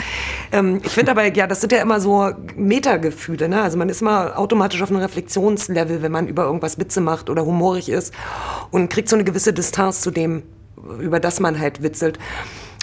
Ähm, 0.52 0.80
ich 0.84 0.92
finde 0.92 1.12
aber, 1.12 1.32
ja, 1.34 1.46
das 1.46 1.60
sind 1.60 1.72
ja 1.72 1.82
immer 1.82 2.00
so 2.00 2.30
Metagefühle. 2.56 3.48
Ne? 3.48 3.62
Also 3.62 3.76
man 3.78 3.88
ist 3.88 4.02
immer 4.02 4.38
automatisch 4.38 4.82
auf 4.82 4.90
einem 4.90 5.00
Reflexionslevel, 5.00 6.02
wenn 6.02 6.12
man 6.12 6.28
über 6.28 6.44
irgendwas 6.44 6.78
Witze 6.78 7.00
macht 7.00 7.30
oder 7.30 7.44
humorig 7.44 7.88
ist 7.88 8.14
und 8.70 8.90
kriegt 8.90 9.08
so 9.08 9.16
eine 9.16 9.24
gewisse 9.24 9.52
Distanz 9.52 10.00
zu 10.00 10.10
dem, 10.10 10.42
über 11.00 11.20
das 11.20 11.40
man 11.40 11.58
halt 11.58 11.82
witzelt. 11.82 12.18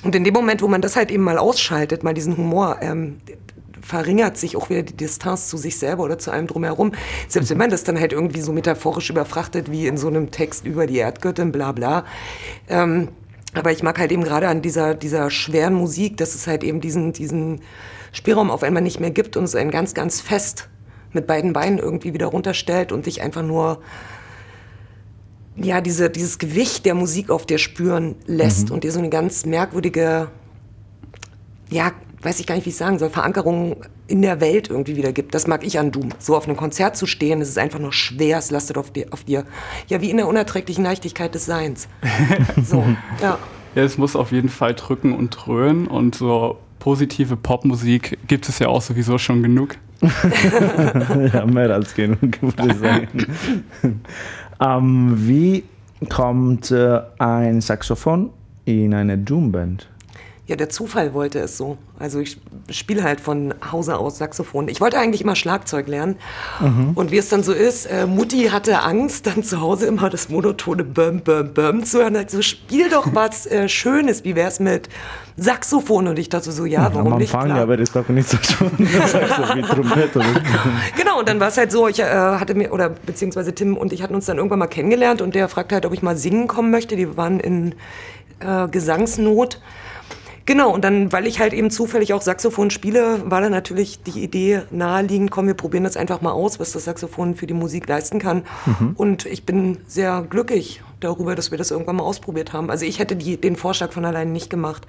Und 0.03 0.15
in 0.15 0.23
dem 0.23 0.33
Moment, 0.33 0.61
wo 0.61 0.67
man 0.67 0.81
das 0.81 0.95
halt 0.95 1.11
eben 1.11 1.23
mal 1.23 1.37
ausschaltet, 1.37 2.03
mal 2.03 2.13
diesen 2.13 2.37
Humor, 2.37 2.77
ähm, 2.81 3.17
verringert 3.89 4.37
sich 4.37 4.55
auch 4.55 4.69
wieder 4.69 4.83
die 4.83 4.95
Distanz 4.95 5.47
zu 5.47 5.57
sich 5.57 5.79
selber 5.79 6.03
oder 6.03 6.19
zu 6.19 6.29
einem 6.29 6.45
drumherum. 6.45 6.91
Selbst 7.27 7.49
wenn 7.49 7.57
man 7.57 7.71
das 7.71 7.83
dann 7.83 7.99
halt 7.99 8.13
irgendwie 8.13 8.41
so 8.41 8.53
metaphorisch 8.53 9.09
überfrachtet 9.09 9.71
wie 9.71 9.87
in 9.87 9.97
so 9.97 10.07
einem 10.07 10.29
Text 10.29 10.67
über 10.67 10.85
die 10.85 10.97
Erdgöttin, 10.97 11.51
bla 11.51 11.71
bla. 11.71 12.05
Ähm, 12.67 13.07
aber 13.55 13.71
ich 13.71 13.81
mag 13.81 13.97
halt 13.97 14.11
eben 14.11 14.23
gerade 14.23 14.47
an 14.47 14.61
dieser, 14.61 14.93
dieser 14.93 15.31
schweren 15.31 15.73
Musik, 15.73 16.17
dass 16.17 16.35
es 16.35 16.45
halt 16.45 16.63
eben 16.63 16.81
diesen, 16.81 17.13
diesen 17.13 17.61
Spielraum 18.11 18.51
auf 18.51 18.61
einmal 18.61 18.83
nicht 18.83 18.99
mehr 18.99 19.09
gibt 19.09 19.35
und 19.37 19.43
es 19.43 19.55
einen 19.55 19.71
ganz, 19.71 19.95
ganz 19.95 20.21
fest 20.21 20.69
mit 21.11 21.25
beiden 21.25 21.51
Beinen 21.51 21.79
irgendwie 21.79 22.13
wieder 22.13 22.27
runterstellt 22.27 22.91
und 22.91 23.07
dich 23.07 23.23
einfach 23.23 23.41
nur 23.41 23.81
ja, 25.55 25.81
diese, 25.81 26.11
dieses 26.11 26.37
Gewicht 26.37 26.85
der 26.85 26.93
Musik 26.93 27.31
auf 27.31 27.47
dir 27.47 27.57
spüren 27.57 28.15
lässt 28.27 28.69
mhm. 28.69 28.75
und 28.75 28.83
dir 28.83 28.91
so 28.91 28.99
eine 28.99 29.09
ganz 29.09 29.47
merkwürdige, 29.47 30.29
ja, 31.71 31.91
weiß 32.21 32.39
ich 32.39 32.47
gar 32.47 32.55
nicht, 32.55 32.65
wie 32.65 32.71
ich 32.71 32.75
sagen 32.75 32.99
soll, 32.99 33.09
Verankerung 33.09 33.77
in 34.07 34.21
der 34.21 34.41
Welt 34.41 34.69
irgendwie 34.69 34.95
wieder 34.97 35.11
gibt. 35.11 35.33
Das 35.33 35.47
mag 35.47 35.65
ich 35.65 35.79
an 35.79 35.91
Doom. 35.91 36.09
So 36.19 36.35
auf 36.35 36.47
einem 36.47 36.57
Konzert 36.57 36.97
zu 36.97 37.05
stehen, 37.05 37.41
es 37.41 37.49
ist 37.49 37.57
einfach 37.57 37.79
nur 37.79 37.93
schwer, 37.93 38.37
es 38.37 38.51
lastet 38.51 38.77
auf 38.77 38.91
dir, 38.91 39.07
auf 39.11 39.23
dir. 39.23 39.45
Ja, 39.87 40.01
wie 40.01 40.09
in 40.09 40.17
der 40.17 40.27
unerträglichen 40.27 40.83
Leichtigkeit 40.83 41.33
des 41.33 41.45
Seins. 41.45 41.87
so, 42.63 42.83
ja. 43.21 43.37
Ja, 43.75 43.83
es 43.83 43.97
muss 43.97 44.15
auf 44.15 44.31
jeden 44.31 44.49
Fall 44.49 44.73
drücken 44.73 45.13
und 45.13 45.29
dröhnen 45.29 45.87
und 45.87 46.15
so 46.15 46.57
positive 46.79 47.35
Popmusik 47.35 48.17
gibt 48.27 48.49
es 48.49 48.59
ja 48.59 48.67
auch 48.67 48.81
sowieso 48.81 49.17
schon 49.17 49.43
genug. 49.43 49.75
ja, 51.33 51.45
mehr 51.45 51.73
als 51.73 51.93
genug, 51.93 52.41
würde 52.41 52.67
ich 52.67 52.77
sagen. 52.77 53.07
ähm, 54.59 55.13
wie 55.17 55.63
kommt 56.09 56.71
äh, 56.71 57.01
ein 57.19 57.61
Saxophon 57.61 58.29
in 58.65 58.93
eine 58.93 59.17
Doomband? 59.17 59.89
Ja, 60.49 60.55
der 60.55 60.69
Zufall 60.69 61.13
wollte 61.13 61.37
es 61.37 61.57
so. 61.57 61.77
Also 61.99 62.19
ich 62.19 62.39
spiele 62.71 63.03
halt 63.03 63.21
von 63.21 63.53
Hause 63.71 63.99
aus 63.99 64.17
Saxophon. 64.17 64.67
Ich 64.67 64.81
wollte 64.81 64.97
eigentlich 64.97 65.21
immer 65.21 65.35
Schlagzeug 65.35 65.87
lernen. 65.87 66.15
Mhm. 66.59 66.93
Und 66.95 67.11
wie 67.11 67.19
es 67.19 67.29
dann 67.29 67.43
so 67.43 67.53
ist, 67.53 67.85
äh, 67.85 68.07
Mutti 68.07 68.45
hatte 68.45 68.81
Angst, 68.81 69.27
dann 69.27 69.43
zu 69.43 69.61
Hause 69.61 69.85
immer 69.85 70.09
das 70.09 70.29
monotone 70.29 70.83
Böm, 70.83 71.19
Böm, 71.19 71.53
Böm 71.53 71.83
zu 71.83 71.99
hören. 71.99 72.15
Also 72.15 72.41
spiel 72.41 72.89
doch 72.89 73.09
was 73.13 73.45
äh, 73.45 73.69
Schönes. 73.69 74.23
Wie 74.23 74.35
wär's 74.35 74.59
mit 74.59 74.89
Saxophon? 75.37 76.07
Und 76.07 76.17
ich 76.17 76.29
dachte 76.29 76.51
so, 76.51 76.65
ja, 76.65 76.89
warum 76.95 77.13
Am 77.13 77.19
nicht? 77.19 77.31
Anfang, 77.31 77.51
aber 77.51 77.77
das 77.77 77.91
doch 77.91 78.09
nicht 78.09 78.27
so 78.27 78.37
schön. 78.41 78.71
wie 78.79 79.61
Trompete. 79.61 80.19
genau, 80.97 81.19
und 81.19 81.29
dann 81.29 81.39
war 81.39 81.49
es 81.49 81.57
halt 81.57 81.71
so, 81.71 81.87
ich 81.87 81.99
äh, 81.99 82.05
hatte 82.05 82.55
mir, 82.55 82.73
oder 82.73 82.89
beziehungsweise 82.89 83.53
Tim 83.53 83.77
und 83.77 83.93
ich 83.93 84.01
hatten 84.01 84.15
uns 84.15 84.25
dann 84.25 84.37
irgendwann 84.37 84.57
mal 84.57 84.65
kennengelernt 84.65 85.21
und 85.21 85.35
der 85.35 85.47
fragte 85.47 85.75
halt, 85.75 85.85
ob 85.85 85.93
ich 85.93 86.01
mal 86.01 86.17
singen 86.17 86.47
kommen 86.47 86.71
möchte. 86.71 86.95
Die 86.95 87.15
waren 87.17 87.39
in 87.39 87.75
äh, 88.39 88.67
Gesangsnot. 88.67 89.59
Genau, 90.49 90.73
und 90.73 90.83
dann, 90.83 91.11
weil 91.11 91.27
ich 91.27 91.39
halt 91.39 91.53
eben 91.53 91.69
zufällig 91.69 92.11
auch 92.11 92.23
Saxophon 92.23 92.71
spiele, 92.71 93.21
war 93.29 93.39
dann 93.39 93.51
natürlich 93.51 94.01
die 94.01 94.23
Idee 94.23 94.63
naheliegend, 94.71 95.29
komm, 95.29 95.45
wir 95.45 95.53
probieren 95.53 95.83
das 95.83 95.95
einfach 95.95 96.21
mal 96.21 96.31
aus, 96.31 96.59
was 96.59 96.71
das 96.71 96.85
Saxophon 96.85 97.35
für 97.35 97.45
die 97.45 97.53
Musik 97.53 97.87
leisten 97.87 98.17
kann. 98.17 98.45
Mhm. 98.65 98.93
Und 98.95 99.25
ich 99.27 99.45
bin 99.45 99.77
sehr 99.85 100.25
glücklich 100.27 100.81
darüber, 101.01 101.35
dass 101.35 101.51
wir 101.51 101.59
das 101.59 101.69
irgendwann 101.69 101.97
mal 101.97 102.03
ausprobiert 102.03 102.51
haben. 102.51 102.71
Also 102.71 102.83
ich 102.83 102.97
hätte 102.97 103.15
die, 103.15 103.37
den 103.37 103.57
Vorschlag 103.57 103.91
von 103.91 104.05
allein 104.05 104.31
nicht 104.31 104.49
gemacht. 104.49 104.87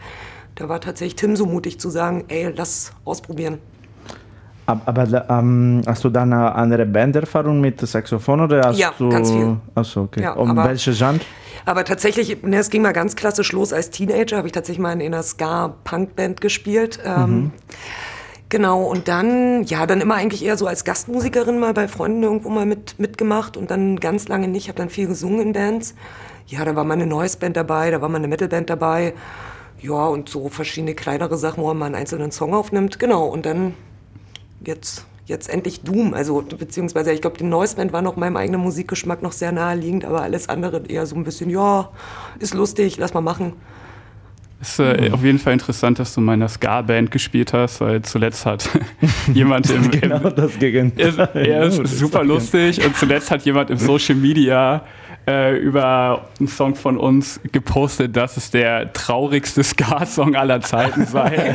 Da 0.55 0.71
war 0.71 0.81
tatsächlich 0.81 1.17
Tim 1.17 1.37
so 1.37 1.45
mutig 1.45 1.79
zu 1.79 1.91
sagen, 1.91 2.25
ey, 2.29 2.51
lass 2.57 2.93
ausprobieren. 3.05 3.59
Aber 4.85 5.27
ähm, 5.29 5.83
hast 5.87 6.05
du 6.05 6.11
dann 6.11 6.33
eine 6.33 6.55
andere 6.55 6.87
Banderfahrung 6.87 7.61
mit 7.61 7.81
Saxophon 7.81 8.41
oder 8.41 8.69
hast 8.69 8.79
ja, 8.79 8.93
du... 8.97 9.09
ganz 9.09 9.31
viel. 9.31 9.57
Achso, 9.75 10.03
okay. 10.03 10.23
Ja, 10.23 10.33
um 10.33 10.57
welche 10.57 10.93
Genre? 10.93 11.21
Aber 11.67 11.85
tatsächlich, 11.85 12.43
ne, 12.43 12.59
es 12.59 12.71
ging 12.71 12.83
mal 12.83 12.93
ganz 12.93 13.17
klassisch 13.17 13.53
los 13.53 13.73
als 13.73 13.91
Teenager, 13.91 14.37
habe 14.37 14.49
ich 14.49 14.53
tatsächlich 14.53 14.81
mal 14.81 14.93
in 14.93 15.01
einer 15.01 15.23
Ska-Punk-Band 15.23 16.41
gespielt. 16.41 16.99
Ähm, 17.05 17.31
mhm. 17.31 17.53
Genau, 18.49 18.83
und 18.83 19.07
dann, 19.07 19.63
ja, 19.63 19.87
dann 19.87 20.01
immer 20.01 20.17
eigentlich 20.17 20.45
eher 20.45 20.57
so 20.57 20.67
als 20.67 20.85
Gastmusikerin 20.85 21.61
mal 21.61 21.73
bei 21.73 21.87
Freunden 21.87 22.25
irgendwo 22.25 22.49
mal 22.49 22.67
mit, 22.67 22.99
mitgemacht 22.99 23.57
und 23.57 23.71
dann 23.71 24.01
ganz 24.01 24.27
lange 24.27 24.49
nicht, 24.49 24.69
habe 24.69 24.79
dann 24.79 24.91
viel 24.91 25.07
gesungen 25.07 25.41
in 25.41 25.53
Bands. 25.53 25.95
Ja, 26.47 26.65
da 26.65 26.75
war 26.75 26.83
mal 26.83 26.95
eine 26.95 27.07
Noise-Band 27.07 27.57
dabei, 27.57 27.93
da 27.93 28.01
war 28.01 28.09
mal 28.09 28.19
eine 28.19 28.27
Metal-Band 28.27 28.69
dabei. 28.69 29.15
Ja, 29.81 30.07
und 30.07 30.29
so 30.29 30.49
verschiedene 30.49 30.95
kleinere 30.95 31.37
Sachen, 31.37 31.63
wo 31.63 31.69
man 31.69 31.79
mal 31.79 31.87
einen 31.87 31.95
einzelnen 31.95 32.33
Song 32.33 32.53
aufnimmt. 32.53 32.99
Genau, 32.99 33.27
und 33.27 33.47
dann 33.47 33.75
jetzt 34.65 35.07
jetzt 35.31 35.49
endlich 35.49 35.81
Doom. 35.81 36.13
Also, 36.13 36.43
beziehungsweise, 36.43 37.13
ich 37.13 37.23
glaube, 37.23 37.39
die 37.39 37.45
Noise 37.45 37.77
Band 37.77 37.93
war 37.95 38.03
noch 38.03 38.17
meinem 38.17 38.37
eigenen 38.37 38.61
Musikgeschmack 38.61 39.23
noch 39.23 39.33
sehr 39.33 39.53
naheliegend, 39.53 40.05
aber 40.05 40.23
alles 40.23 40.51
andere 40.51 40.83
eher 40.89 41.07
so 41.07 41.17
ein 41.17 41.25
bisschen, 41.25 41.49
ja, 41.49 41.89
ist 42.39 42.53
lustig, 42.53 42.99
lass 42.99 43.15
mal 43.15 43.23
machen. 43.23 43.55
Es 44.61 44.73
ist 44.73 44.79
äh, 44.81 45.09
mhm. 45.09 45.15
auf 45.15 45.25
jeden 45.25 45.39
Fall 45.39 45.55
interessant, 45.55 45.99
dass 45.99 46.13
du 46.15 46.21
in 46.21 46.27
meiner 46.27 46.49
Ska-Band 46.49 47.11
gespielt 47.11 47.55
hast, 47.55 47.81
weil 47.81 48.03
zuletzt 48.03 48.45
hat 48.45 48.69
jemand 49.33 49.71
im. 49.71 49.91
genau 50.01 50.29
im, 50.29 50.35
das 50.35 50.59
Gegenteil. 50.59 51.09
Ist, 51.09 51.19
er 51.19 51.63
ist 51.63 51.87
super 51.99 52.23
lustig 52.23 52.85
und 52.85 52.95
zuletzt 52.95 53.31
hat 53.31 53.43
jemand 53.47 53.71
im 53.71 53.79
Social 53.79 54.17
Media 54.17 54.85
äh, 55.27 55.57
über 55.57 56.27
einen 56.39 56.49
Song 56.49 56.75
von 56.75 56.97
uns 56.97 57.41
gepostet, 57.53 58.17
dass 58.17 58.37
es 58.37 58.51
der 58.51 58.93
traurigste 58.93 59.63
Ska-Song 59.63 60.35
aller 60.35 60.61
Zeiten 60.61 61.07
sei. 61.07 61.55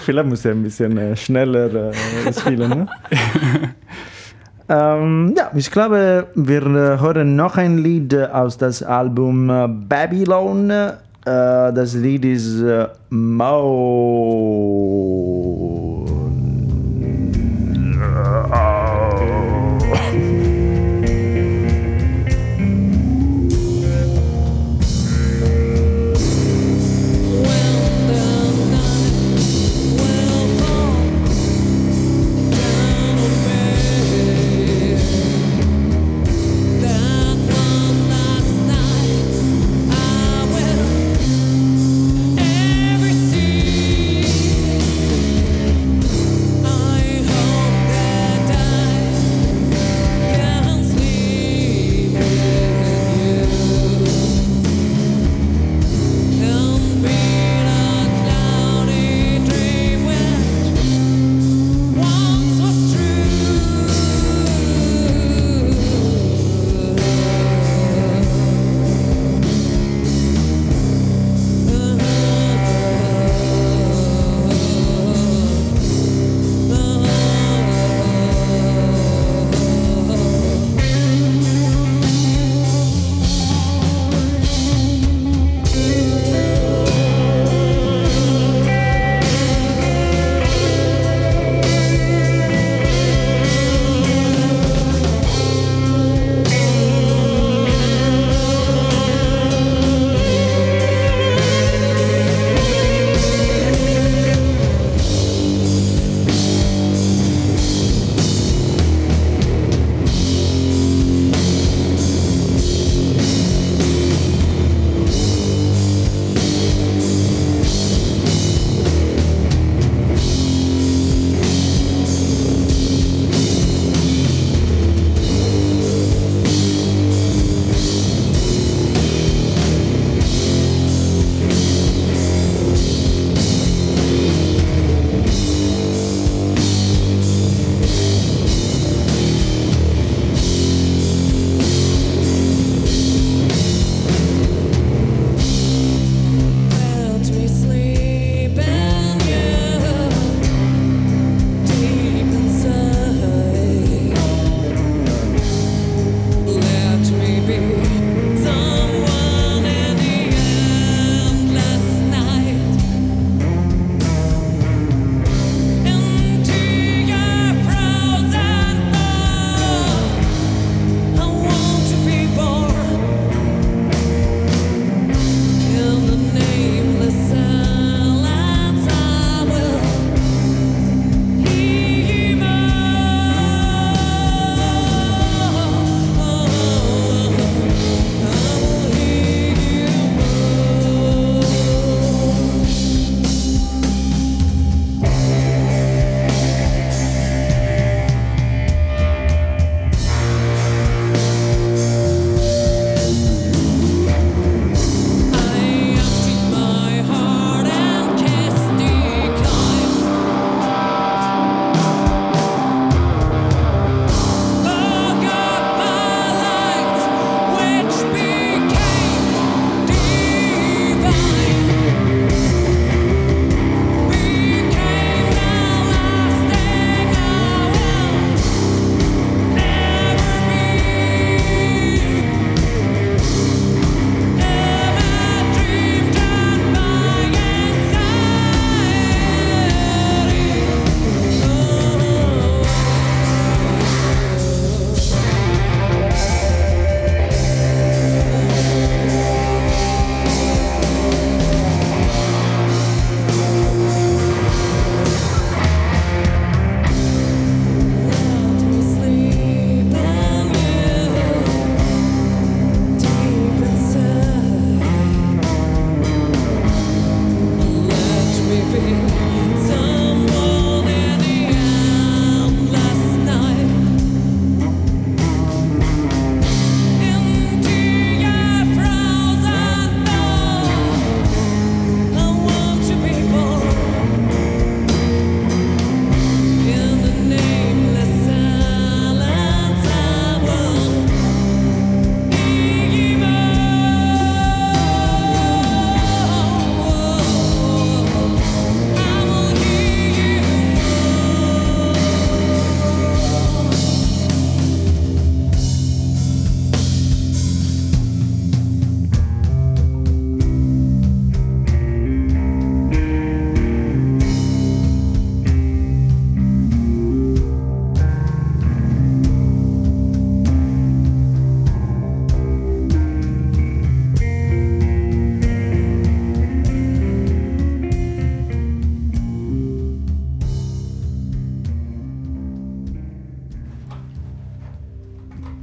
Vielleicht 0.00 0.28
muss 0.28 0.44
er 0.44 0.52
ein 0.52 0.62
bisschen 0.62 0.98
äh, 0.98 1.16
schneller 1.16 1.92
äh, 1.92 2.32
spielen. 2.32 2.68
Ne? 2.70 2.86
ähm, 4.68 5.34
ja, 5.36 5.50
ich 5.54 5.70
glaube, 5.70 6.26
wir 6.34 6.62
äh, 6.62 7.00
hören 7.00 7.36
noch 7.36 7.56
ein 7.56 7.78
Lied 7.78 8.14
aus 8.14 8.58
das 8.58 8.82
Album 8.82 9.48
äh, 9.50 9.68
Babylon. 9.68 10.70
Äh, 10.70 10.92
das 11.24 11.94
Lied 11.94 12.24
ist 12.24 12.60
äh, 12.62 12.88
Mao. 13.10 14.56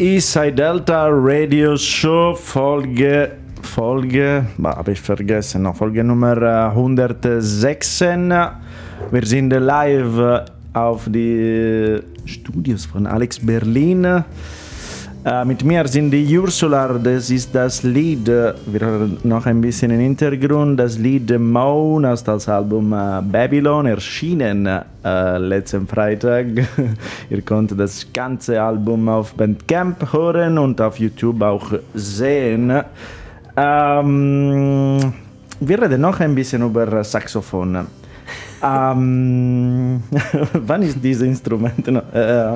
Eastside 0.04 0.56
Delta 0.56 1.08
Radio 1.10 1.78
Show 1.78 2.36
Folge 2.36 3.38
Folge, 3.62 4.46
habe 4.62 4.92
ich 4.92 5.00
vergessen, 5.00 5.74
Folge 5.74 6.04
Nummer 6.04 6.72
116. 6.72 8.30
Wir 9.12 9.26
sind 9.26 9.52
live 9.52 10.44
auf 10.74 11.08
die 11.08 12.00
Studios 12.26 12.86
von 12.86 13.08
Alex 13.08 13.40
Berlin. 13.40 14.26
Äh, 15.26 15.46
mit 15.46 15.64
mir 15.64 15.88
sind 15.88 16.12
die 16.12 16.38
Ursula, 16.38 17.00
das 17.02 17.30
ist 17.30 17.56
das 17.56 17.82
Lied, 17.84 18.28
wir 18.28 18.82
hören 18.82 19.18
noch 19.24 19.46
ein 19.46 19.62
bisschen 19.62 19.92
im 19.92 20.00
Hintergrund, 20.02 20.78
das 20.78 20.98
Lied 20.98 21.40
Moan 21.40 22.04
aus 22.06 22.26
das 22.26 22.50
Album 22.50 22.92
äh, 22.92 23.22
Babylon, 23.22 23.86
erschienen 23.86 24.68
äh, 24.68 25.38
letzten 25.38 25.88
Freitag. 25.88 26.48
Ihr 27.30 27.42
konntet 27.42 27.80
das 27.80 28.06
ganze 28.12 28.62
Album 28.62 29.08
auf 29.08 29.34
Bandcamp 29.34 30.12
hören 30.12 30.58
und 30.58 30.82
auf 30.82 31.00
YouTube 31.00 31.42
auch 31.42 31.72
sehen. 31.94 32.82
Ähm, 33.56 35.00
wir 35.62 35.82
reden 35.82 36.02
noch 36.02 36.20
ein 36.20 36.36
bisschen 36.36 36.64
über 36.64 37.02
Saxophon. 37.02 37.88
Ähm, 38.64 40.02
wann 40.54 40.82
ist 40.84 41.04
dieses 41.04 41.24
Instrument? 41.24 41.86
No, 41.86 42.00
äh, 42.14 42.54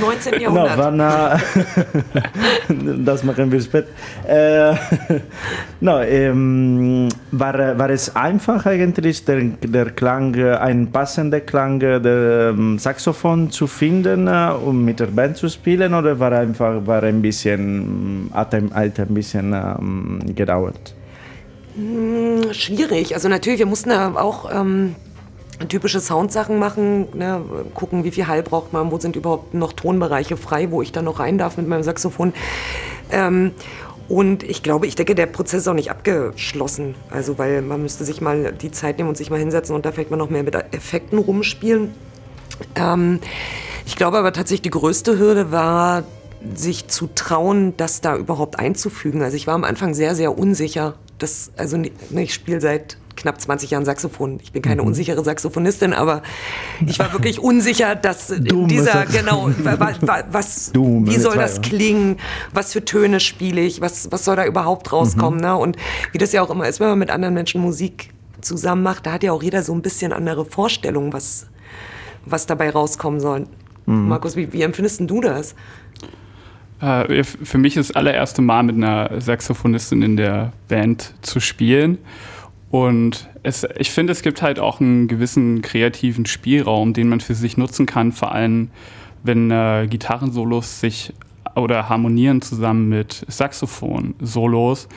19. 0.00 0.40
Jahrhundert. 0.40 0.76
No, 0.76 0.82
wann, 0.84 1.00
äh, 1.00 1.38
das 3.04 3.24
machen 3.24 3.50
wir 3.50 3.60
später. 3.60 3.88
Äh, 4.28 4.74
no, 5.80 6.00
ähm, 6.02 7.08
war, 7.32 7.76
war 7.76 7.90
es 7.90 8.14
einfach 8.14 8.64
eigentlich, 8.66 9.24
der, 9.24 9.42
der 9.42 9.90
Klang, 9.90 10.36
ein 10.36 10.92
passender 10.92 11.40
Klang 11.40 11.80
der 11.80 12.50
ähm, 12.50 12.78
Saxophon 12.78 13.50
zu 13.50 13.66
finden, 13.66 14.28
äh, 14.28 14.52
um 14.64 14.84
mit 14.84 15.00
der 15.00 15.06
Band 15.06 15.36
zu 15.36 15.48
spielen, 15.48 15.94
oder 15.94 16.18
war 16.20 16.30
einfach 16.30 16.86
war 16.86 17.02
ein 17.02 17.20
bisschen, 17.20 18.30
hat 18.32 18.54
ein, 18.54 18.72
hat 18.72 19.00
ein 19.00 19.14
bisschen 19.14 19.52
ähm, 19.52 20.20
gedauert? 20.36 20.94
Hm, 21.74 22.52
schwierig. 22.52 23.14
Also 23.14 23.28
natürlich, 23.28 23.58
wir 23.58 23.66
mussten 23.66 23.90
ja 23.90 24.14
auch 24.16 24.48
ähm, 24.52 24.94
typische 25.66 26.00
Soundsachen 26.00 26.58
machen, 26.58 27.08
ne, 27.14 27.42
gucken, 27.74 28.04
wie 28.04 28.10
viel 28.10 28.28
Hall 28.28 28.42
braucht 28.42 28.72
man, 28.72 28.90
wo 28.90 28.98
sind 28.98 29.16
überhaupt 29.16 29.54
noch 29.54 29.72
Tonbereiche 29.72 30.36
frei, 30.36 30.70
wo 30.70 30.82
ich 30.82 30.92
dann 30.92 31.04
noch 31.04 31.18
rein 31.18 31.38
darf 31.38 31.56
mit 31.56 31.66
meinem 31.66 31.82
Saxophon. 31.82 32.32
Ähm, 33.10 33.52
und 34.08 34.42
ich 34.42 34.62
glaube, 34.62 34.86
ich 34.86 34.94
denke, 34.94 35.14
der 35.14 35.26
Prozess 35.26 35.62
ist 35.62 35.68
auch 35.68 35.74
nicht 35.74 35.90
abgeschlossen. 35.90 36.94
Also, 37.10 37.36
weil 37.38 37.60
man 37.60 37.82
müsste 37.82 38.04
sich 38.04 38.20
mal 38.20 38.52
die 38.52 38.70
Zeit 38.70 38.96
nehmen 38.96 39.08
und 39.08 39.16
sich 39.16 39.30
mal 39.30 39.38
hinsetzen 39.38 39.74
und 39.74 39.84
da 39.84 39.92
vielleicht 39.92 40.10
mal 40.10 40.16
noch 40.16 40.30
mehr 40.30 40.42
mit 40.42 40.54
Effekten 40.54 41.18
rumspielen. 41.18 41.92
Ähm, 42.74 43.20
ich 43.84 43.96
glaube 43.96 44.18
aber 44.18 44.32
tatsächlich, 44.32 44.62
die 44.62 44.70
größte 44.70 45.18
Hürde 45.18 45.52
war, 45.52 46.04
sich 46.54 46.88
zu 46.88 47.08
trauen, 47.14 47.76
das 47.76 48.00
da 48.00 48.16
überhaupt 48.16 48.58
einzufügen. 48.58 49.22
Also 49.22 49.36
ich 49.36 49.46
war 49.46 49.54
am 49.54 49.64
Anfang 49.64 49.92
sehr, 49.92 50.14
sehr 50.14 50.38
unsicher. 50.38 50.94
Das, 51.18 51.50
also 51.56 51.76
ne, 51.76 51.90
ich 52.14 52.32
spiele 52.32 52.60
seit 52.60 52.96
knapp 53.18 53.40
20 53.40 53.70
Jahren 53.70 53.84
Saxophon. 53.84 54.38
Ich 54.42 54.52
bin 54.52 54.62
keine 54.62 54.82
mhm. 54.82 54.88
unsichere 54.88 55.22
Saxophonistin, 55.22 55.92
aber 55.92 56.22
ich 56.86 56.98
war 56.98 57.12
wirklich 57.12 57.40
unsicher, 57.40 57.94
dass 57.94 58.28
Doom 58.28 58.68
dieser, 58.68 59.04
genau, 59.06 59.50
was, 60.30 60.72
Doom, 60.72 61.06
wie 61.06 61.18
soll 61.18 61.36
das 61.36 61.60
klingen, 61.60 62.16
was 62.52 62.72
für 62.72 62.84
Töne 62.84 63.20
spiele 63.20 63.60
ich, 63.60 63.80
was, 63.80 64.10
was 64.10 64.24
soll 64.24 64.36
da 64.36 64.46
überhaupt 64.46 64.92
rauskommen. 64.92 65.40
Mhm. 65.40 65.46
Ne? 65.46 65.56
Und 65.56 65.76
wie 66.12 66.18
das 66.18 66.32
ja 66.32 66.42
auch 66.42 66.50
immer 66.50 66.68
ist, 66.68 66.80
wenn 66.80 66.88
man 66.88 66.98
mit 66.98 67.10
anderen 67.10 67.34
Menschen 67.34 67.60
Musik 67.60 68.10
zusammen 68.40 68.82
macht, 68.82 69.06
da 69.06 69.12
hat 69.12 69.22
ja 69.22 69.32
auch 69.32 69.42
jeder 69.42 69.62
so 69.62 69.74
ein 69.74 69.82
bisschen 69.82 70.12
andere 70.12 70.44
Vorstellungen, 70.44 71.12
was, 71.12 71.46
was 72.24 72.46
dabei 72.46 72.70
rauskommen 72.70 73.20
soll. 73.20 73.46
Mhm. 73.86 74.08
Markus, 74.08 74.36
wie, 74.36 74.52
wie 74.52 74.62
empfindest 74.62 75.00
du 75.00 75.20
das? 75.20 75.54
Äh, 76.80 77.24
für 77.24 77.58
mich 77.58 77.76
ist 77.76 77.90
das 77.90 77.96
allererste 77.96 78.42
Mal 78.42 78.62
mit 78.62 78.76
einer 78.76 79.20
Saxophonistin 79.20 80.02
in 80.02 80.16
der 80.16 80.52
Band 80.68 81.14
zu 81.22 81.40
spielen. 81.40 81.98
Und 82.70 83.28
es, 83.42 83.66
ich 83.78 83.90
finde, 83.90 84.12
es 84.12 84.22
gibt 84.22 84.42
halt 84.42 84.58
auch 84.58 84.80
einen 84.80 85.08
gewissen 85.08 85.62
kreativen 85.62 86.26
Spielraum, 86.26 86.92
den 86.92 87.08
man 87.08 87.20
für 87.20 87.34
sich 87.34 87.56
nutzen 87.56 87.86
kann, 87.86 88.12
vor 88.12 88.32
allem 88.32 88.70
wenn 89.22 89.50
äh, 89.50 89.86
Gitarrensolos 89.88 90.80
sich 90.80 91.14
oder 91.56 91.88
harmonieren 91.88 92.42
zusammen 92.42 92.88
mit 92.88 93.24
Saxophon-Solos. 93.28 94.88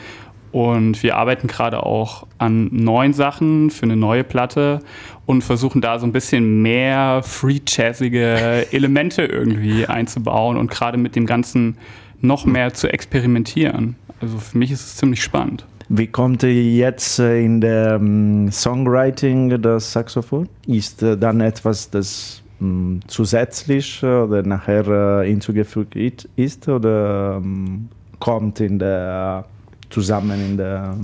Und 0.51 1.01
wir 1.01 1.15
arbeiten 1.15 1.47
gerade 1.47 1.83
auch 1.83 2.27
an 2.37 2.67
neuen 2.71 3.13
Sachen 3.13 3.69
für 3.69 3.83
eine 3.83 3.95
neue 3.95 4.25
Platte 4.25 4.81
und 5.25 5.43
versuchen 5.43 5.79
da 5.79 5.97
so 5.97 6.05
ein 6.05 6.11
bisschen 6.11 6.61
mehr 6.61 7.21
free-jazzige 7.23 8.67
Elemente 8.71 9.23
irgendwie 9.23 9.85
einzubauen 9.85 10.57
und 10.57 10.69
gerade 10.69 10.97
mit 10.97 11.15
dem 11.15 11.25
Ganzen 11.25 11.77
noch 12.19 12.45
mehr 12.45 12.73
zu 12.73 12.91
experimentieren. 12.91 13.95
Also 14.19 14.37
für 14.39 14.57
mich 14.57 14.71
ist 14.71 14.81
es 14.81 14.95
ziemlich 14.97 15.23
spannend. 15.23 15.65
Wie 15.93 16.07
kommt 16.07 16.41
jetzt 16.43 17.19
äh, 17.19 17.43
in 17.43 17.59
der 17.59 17.97
um, 17.97 18.49
Songwriting 18.49 19.61
das 19.61 19.91
Saxophon? 19.91 20.47
Ist 20.65 21.03
äh, 21.03 21.17
dann 21.17 21.41
etwas, 21.41 21.89
das 21.89 22.41
um, 22.61 23.01
zusätzlich 23.07 24.01
oder 24.01 24.41
nachher 24.41 25.23
hinzugefügt 25.23 25.95
ist 26.37 26.69
oder 26.69 27.37
um, 27.37 27.89
kommt 28.19 28.61
in 28.61 28.79
der 28.79 29.43
zusammen 29.89 30.39
in 30.39 30.57
der 30.57 30.95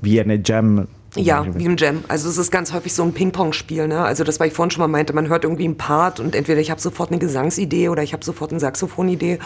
wie 0.00 0.20
eine 0.20 0.40
Jam 0.44 0.86
ja, 1.16 1.44
wie 1.56 1.64
im 1.64 1.76
Jam. 1.76 2.04
Also 2.06 2.28
es 2.28 2.38
ist 2.38 2.52
ganz 2.52 2.72
häufig 2.72 2.92
so 2.92 3.02
ein 3.02 3.14
Ping-Pong-Spiel. 3.14 3.88
Ne? 3.88 4.00
Also 4.00 4.22
das, 4.22 4.38
was 4.38 4.48
ich 4.48 4.52
vorhin 4.52 4.70
schon 4.70 4.82
mal 4.82 4.88
meinte, 4.88 5.14
man 5.14 5.28
hört 5.28 5.44
irgendwie 5.44 5.64
einen 5.64 5.78
Part 5.78 6.20
und 6.20 6.36
entweder 6.36 6.60
ich 6.60 6.70
habe 6.70 6.80
sofort 6.80 7.10
eine 7.10 7.18
Gesangsidee 7.18 7.88
oder 7.88 8.02
ich 8.02 8.12
habe 8.12 8.24
sofort 8.24 8.50
eine 8.50 8.60
Saxophonidee. 8.60 9.38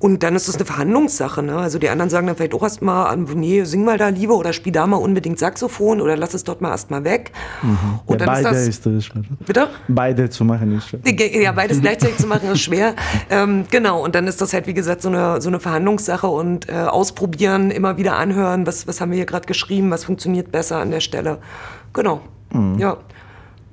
Und 0.00 0.22
dann 0.22 0.34
ist 0.34 0.48
das 0.48 0.56
eine 0.56 0.64
Verhandlungssache. 0.64 1.42
Ne? 1.42 1.56
Also 1.56 1.78
die 1.78 1.90
anderen 1.90 2.08
sagen 2.08 2.26
dann 2.26 2.34
vielleicht 2.34 2.54
auch 2.54 2.62
erstmal, 2.62 3.14
nee, 3.18 3.64
sing 3.64 3.84
mal 3.84 3.98
da 3.98 4.08
lieber 4.08 4.36
oder 4.38 4.54
spiel 4.54 4.72
da 4.72 4.86
mal 4.86 4.96
unbedingt 4.96 5.38
Saxophon 5.38 6.00
oder 6.00 6.16
lass 6.16 6.32
es 6.32 6.42
dort 6.42 6.62
mal 6.62 6.70
erstmal 6.70 7.04
weg. 7.04 7.32
Mhm. 7.62 7.78
Und 8.06 8.20
ja, 8.20 8.26
dann 8.26 8.42
beide 8.42 8.56
ist 8.56 8.86
das, 8.86 8.94
ist 8.94 9.04
schwer. 9.04 9.22
Bitte? 9.44 9.68
Beide 9.88 10.30
zu 10.30 10.42
machen 10.46 10.78
ist 10.78 10.88
schwer. 10.88 11.00
Ja, 11.42 11.52
beides 11.52 11.80
gleichzeitig 11.82 12.16
zu 12.16 12.26
machen 12.26 12.50
ist 12.50 12.60
schwer. 12.60 12.94
Ähm, 13.28 13.66
genau, 13.70 14.02
und 14.02 14.14
dann 14.14 14.26
ist 14.26 14.40
das 14.40 14.54
halt, 14.54 14.66
wie 14.66 14.74
gesagt, 14.74 15.02
so 15.02 15.10
eine, 15.10 15.42
so 15.42 15.50
eine 15.50 15.60
Verhandlungssache 15.60 16.26
und 16.26 16.70
äh, 16.70 16.72
ausprobieren, 16.72 17.70
immer 17.70 17.98
wieder 17.98 18.16
anhören, 18.16 18.66
was, 18.66 18.88
was 18.88 19.02
haben 19.02 19.10
wir 19.10 19.16
hier 19.16 19.26
gerade 19.26 19.46
geschrieben, 19.46 19.90
was 19.90 20.04
funktioniert 20.04 20.50
besser 20.50 20.78
an 20.78 20.90
der 20.90 21.00
Stelle. 21.00 21.38
Genau, 21.92 22.22
mhm. 22.52 22.78
ja. 22.78 22.96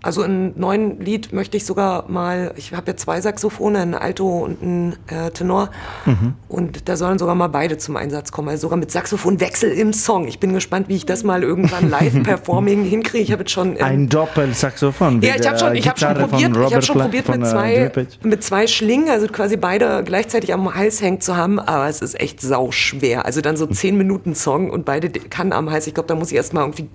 Also 0.04 0.24
im 0.24 0.54
neuen 0.60 1.02
Lied 1.02 1.34
möchte 1.34 1.58
ich 1.58 1.66
sogar 1.66 2.08
mal, 2.08 2.54
ich 2.56 2.72
habe 2.72 2.92
ja 2.92 2.98
zwei 2.98 3.20
Saxophone, 3.20 3.76
ein 3.76 3.96
Alto 3.96 4.44
und 4.46 4.62
ein 4.62 4.96
äh, 5.08 5.32
Tenor. 5.32 5.72
Mhm. 6.06 6.36
Und 6.48 6.88
da 6.88 6.96
sollen 6.96 7.18
sogar 7.18 7.34
mal 7.34 7.48
beide 7.48 7.78
zum 7.78 7.98
Einsatz 7.98 8.32
kommen. 8.32 8.50
Also 8.50 8.62
sogar 8.62 8.78
mit 8.78 8.92
Saxophonwechsel 8.92 9.72
im 9.72 9.94
Song. 9.94 10.28
Ich 10.28 10.40
bin 10.40 10.54
gespannt, 10.54 10.88
wie 10.88 10.96
ich 10.96 11.08
das 11.08 11.24
mal 11.24 11.42
irgendwann 11.42 11.90
live 11.90 12.22
performing 12.22 12.84
hinkriege. 12.84 13.24
Ich 13.24 13.32
habe 13.32 13.42
jetzt 13.42 13.52
schon. 13.52 13.76
Ähm, 13.76 13.84
ein 13.84 14.10
Doppelsaxophon. 14.10 15.22
Ja, 15.24 15.36
ich 15.36 15.48
habe 15.48 15.58
schon, 15.58 15.76
ich 15.76 15.90
hab 15.90 15.98
schon 15.98 16.14
probiert, 16.14 16.56
ich 16.56 16.76
hab 16.76 16.86
schon 16.86 17.00
probiert 17.00 17.28
mit, 17.28 17.42
äh, 17.42 17.46
zwei, 17.46 17.92
mit 18.22 18.44
zwei 18.44 18.68
Schlingen, 18.68 19.10
also 19.10 19.26
quasi 19.28 19.58
beide 19.58 20.04
gleichzeitig 20.04 20.54
am 20.54 20.76
Hals 20.76 21.02
hängen 21.02 21.22
zu 21.22 21.36
haben. 21.36 21.60
Aber 21.60 21.88
es 21.88 22.04
ist 22.04 22.20
echt 22.20 22.40
sau 22.40 22.72
schwer. 22.72 23.26
Also 23.26 23.42
dann 23.42 23.58
so 23.58 23.66
zehn 23.66 23.98
Minuten 23.98 24.36
Song 24.36 24.70
und 24.70 24.86
beide 24.86 25.10
kann 25.10 25.54
am 25.54 25.72
Hals. 25.72 25.88
Ich 25.88 25.96
glaube, 25.96 26.08
da 26.08 26.14
muss 26.14 26.30
ich 26.30 26.38
erstmal 26.38 26.64
irgendwie 26.64 26.88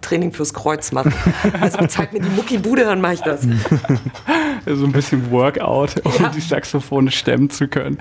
Training 0.00 0.32
fürs 0.32 0.54
Kreuz 0.54 0.92
machen. 0.92 1.12
Also 1.60 1.78
zeig 1.86 2.12
mir 2.12 2.20
die 2.20 2.28
Muckibude, 2.30 2.84
dann 2.84 3.00
mache 3.00 3.14
ich 3.14 3.20
das. 3.22 3.46
So 4.66 4.84
ein 4.84 4.92
bisschen 4.92 5.30
Workout, 5.30 5.94
um 6.04 6.12
ja. 6.18 6.28
die 6.28 6.40
Saxophone 6.40 7.10
stemmen 7.10 7.48
zu 7.48 7.68
können. 7.68 7.98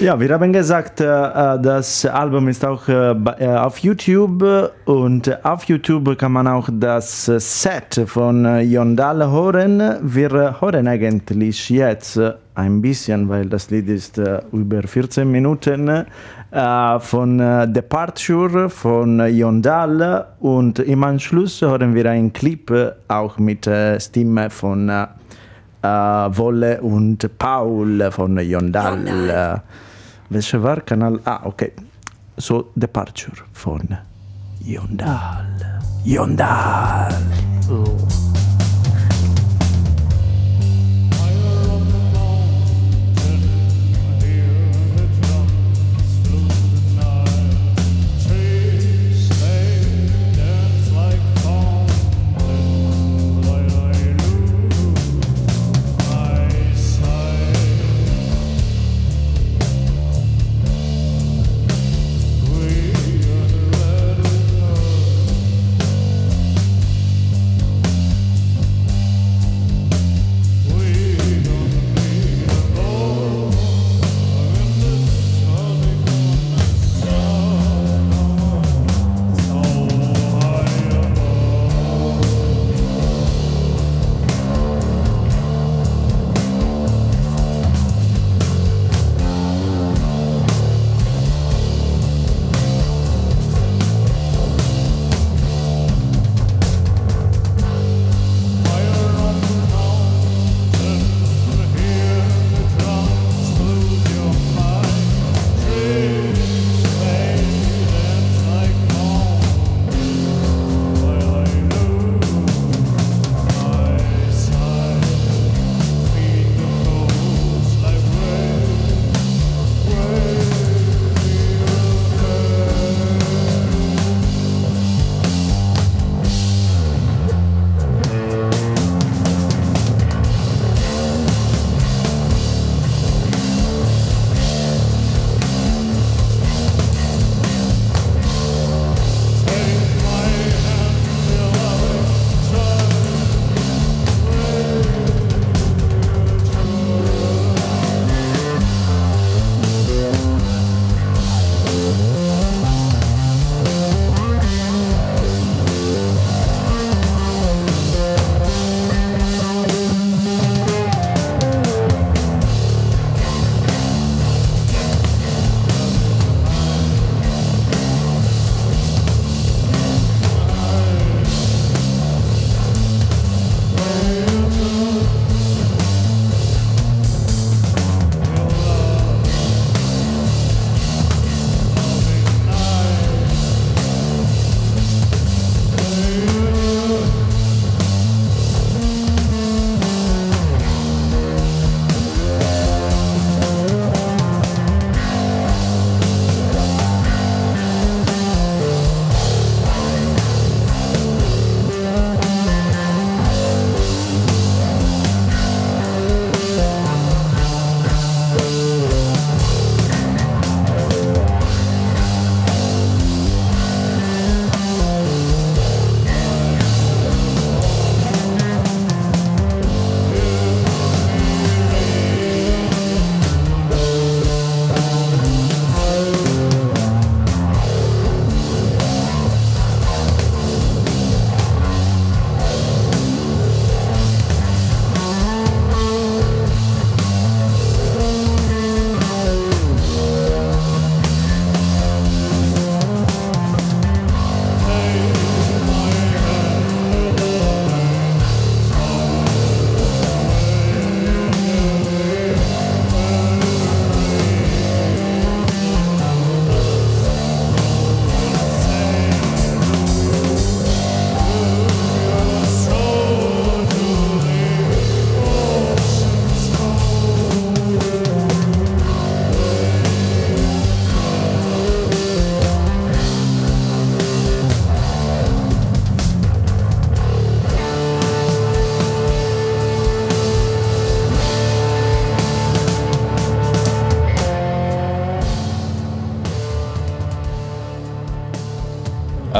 Ja, 0.00 0.18
wir 0.18 0.28
haben 0.30 0.52
gesagt, 0.52 1.00
äh, 1.00 1.04
äh, 1.06 1.60
das 1.60 2.04
Album 2.04 2.48
ist 2.48 2.64
auch 2.64 2.88
äh, 2.88 3.14
auf 3.56 3.78
YouTube 3.78 4.72
und 4.84 5.44
auf 5.44 5.64
YouTube 5.64 6.18
kann 6.18 6.32
man 6.32 6.46
auch 6.46 6.68
das 6.72 7.24
Set 7.24 8.02
von 8.06 8.44
Yondal 8.60 9.30
hören. 9.30 9.98
Wir 10.02 10.60
hören 10.60 10.88
eigentlich 10.88 11.68
jetzt 11.70 12.20
ein 12.54 12.82
bisschen, 12.82 13.28
weil 13.28 13.46
das 13.46 13.70
Lied 13.70 13.88
ist 13.88 14.20
über 14.52 14.82
14 14.82 15.30
Minuten 15.30 16.06
äh, 16.50 17.00
von 17.00 17.40
äh, 17.40 17.68
Departure 17.68 18.70
von 18.70 19.20
Yondal 19.26 20.26
und 20.40 20.78
im 20.78 21.04
Anschluss 21.04 21.60
hören 21.60 21.94
wir 21.94 22.10
einen 22.10 22.32
Clip 22.32 22.70
auch 23.08 23.38
mit 23.38 23.66
äh, 23.66 23.98
Stimme 24.00 24.50
von 24.50 24.88
äh, 24.88 25.06
Wolle 25.82 26.80
und 26.80 27.38
Paul 27.38 28.10
von 28.10 28.38
Yondal. 28.38 29.06
Yondal. 29.06 29.62
Welcher 30.28 30.62
war 30.62 30.80
Kanal? 30.80 31.20
Ah, 31.24 31.40
okay. 31.44 31.72
So 32.36 32.70
Departure 32.74 33.36
von 33.52 33.96
Yondal. 34.60 35.46
Yondal. 36.04 37.14
Oh. 37.70 38.25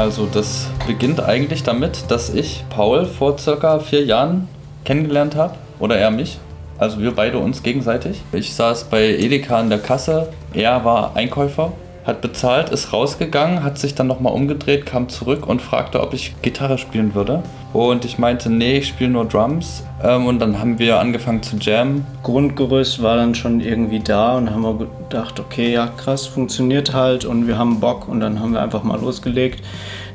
Also 0.07 0.25
das 0.25 0.69
beginnt 0.87 1.19
eigentlich 1.19 1.63
damit, 1.63 2.05
dass 2.07 2.33
ich 2.33 2.63
Paul 2.69 3.05
vor 3.05 3.37
circa 3.37 3.79
vier 3.79 4.05
Jahren 4.05 4.47
kennengelernt 4.85 5.35
habe. 5.35 5.55
Oder 5.79 5.97
er 5.97 6.11
mich. 6.11 6.39
Also 6.77 7.01
wir 7.01 7.11
beide 7.11 7.39
uns 7.39 7.61
gegenseitig. 7.61 8.21
Ich 8.31 8.55
saß 8.55 8.85
bei 8.85 9.17
Edeka 9.17 9.59
an 9.59 9.69
der 9.69 9.79
Kasse. 9.79 10.29
Er 10.53 10.85
war 10.85 11.17
Einkäufer, 11.17 11.73
hat 12.05 12.21
bezahlt, 12.21 12.69
ist 12.69 12.93
rausgegangen, 12.93 13.63
hat 13.63 13.79
sich 13.79 13.95
dann 13.95 14.07
nochmal 14.07 14.31
umgedreht, 14.31 14.85
kam 14.85 15.09
zurück 15.09 15.45
und 15.45 15.61
fragte, 15.61 15.99
ob 15.99 16.13
ich 16.13 16.41
Gitarre 16.41 16.77
spielen 16.77 17.13
würde. 17.13 17.43
Und 17.73 18.05
ich 18.05 18.17
meinte, 18.17 18.49
nee, 18.49 18.77
ich 18.77 18.87
spiele 18.87 19.09
nur 19.09 19.25
Drums. 19.25 19.83
Ähm, 20.03 20.27
und 20.27 20.39
dann 20.39 20.59
haben 20.59 20.79
wir 20.79 20.99
angefangen 20.99 21.41
zu 21.41 21.57
jammen. 21.57 22.05
Grundgerüst 22.23 23.01
war 23.01 23.17
dann 23.17 23.33
schon 23.35 23.61
irgendwie 23.61 23.99
da 23.99 24.37
und 24.37 24.51
haben 24.51 24.61
wir 24.61 24.77
gedacht, 24.77 25.39
okay, 25.39 25.73
ja 25.73 25.87
krass, 25.87 26.27
funktioniert 26.27 26.93
halt 26.93 27.25
und 27.25 27.47
wir 27.47 27.57
haben 27.57 27.79
Bock 27.79 28.07
und 28.07 28.19
dann 28.19 28.39
haben 28.39 28.53
wir 28.53 28.61
einfach 28.61 28.83
mal 28.83 28.99
losgelegt. 28.99 29.63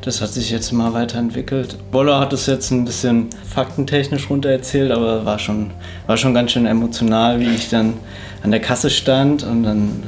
Das 0.02 0.20
hat 0.20 0.30
sich 0.30 0.50
jetzt 0.50 0.72
mal 0.72 0.92
weiterentwickelt. 0.94 1.78
Boller 1.90 2.18
hat 2.18 2.32
es 2.32 2.46
jetzt 2.46 2.70
ein 2.70 2.84
bisschen 2.84 3.28
faktentechnisch 3.48 4.28
runtererzählt, 4.30 4.90
aber 4.90 5.24
war 5.24 5.38
schon, 5.38 5.70
war 6.06 6.16
schon 6.16 6.34
ganz 6.34 6.52
schön 6.52 6.66
emotional, 6.66 7.40
wie 7.40 7.50
ich 7.50 7.68
dann 7.70 7.94
an 8.42 8.50
der 8.50 8.60
Kasse 8.60 8.90
stand 8.90 9.44
und 9.44 9.62
dann 9.62 10.02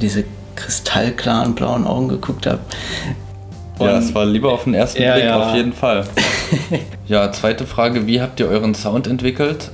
diese 0.00 0.24
kristallklaren 0.56 1.54
blauen 1.54 1.86
Augen 1.86 2.08
geguckt 2.08 2.46
habe. 2.46 2.60
Ja, 3.80 3.98
es 3.98 4.14
war 4.14 4.26
lieber 4.26 4.52
auf 4.52 4.64
den 4.64 4.74
ersten 4.74 5.02
Ja, 5.02 5.14
Blick, 5.14 5.24
ja. 5.24 5.42
auf 5.42 5.54
jeden 5.54 5.72
Fall. 5.72 6.04
ja, 7.06 7.30
zweite 7.32 7.66
Frage, 7.66 8.06
wie 8.06 8.20
habt 8.20 8.40
ihr 8.40 8.48
euren 8.48 8.74
Sound 8.74 9.06
entwickelt? 9.06 9.70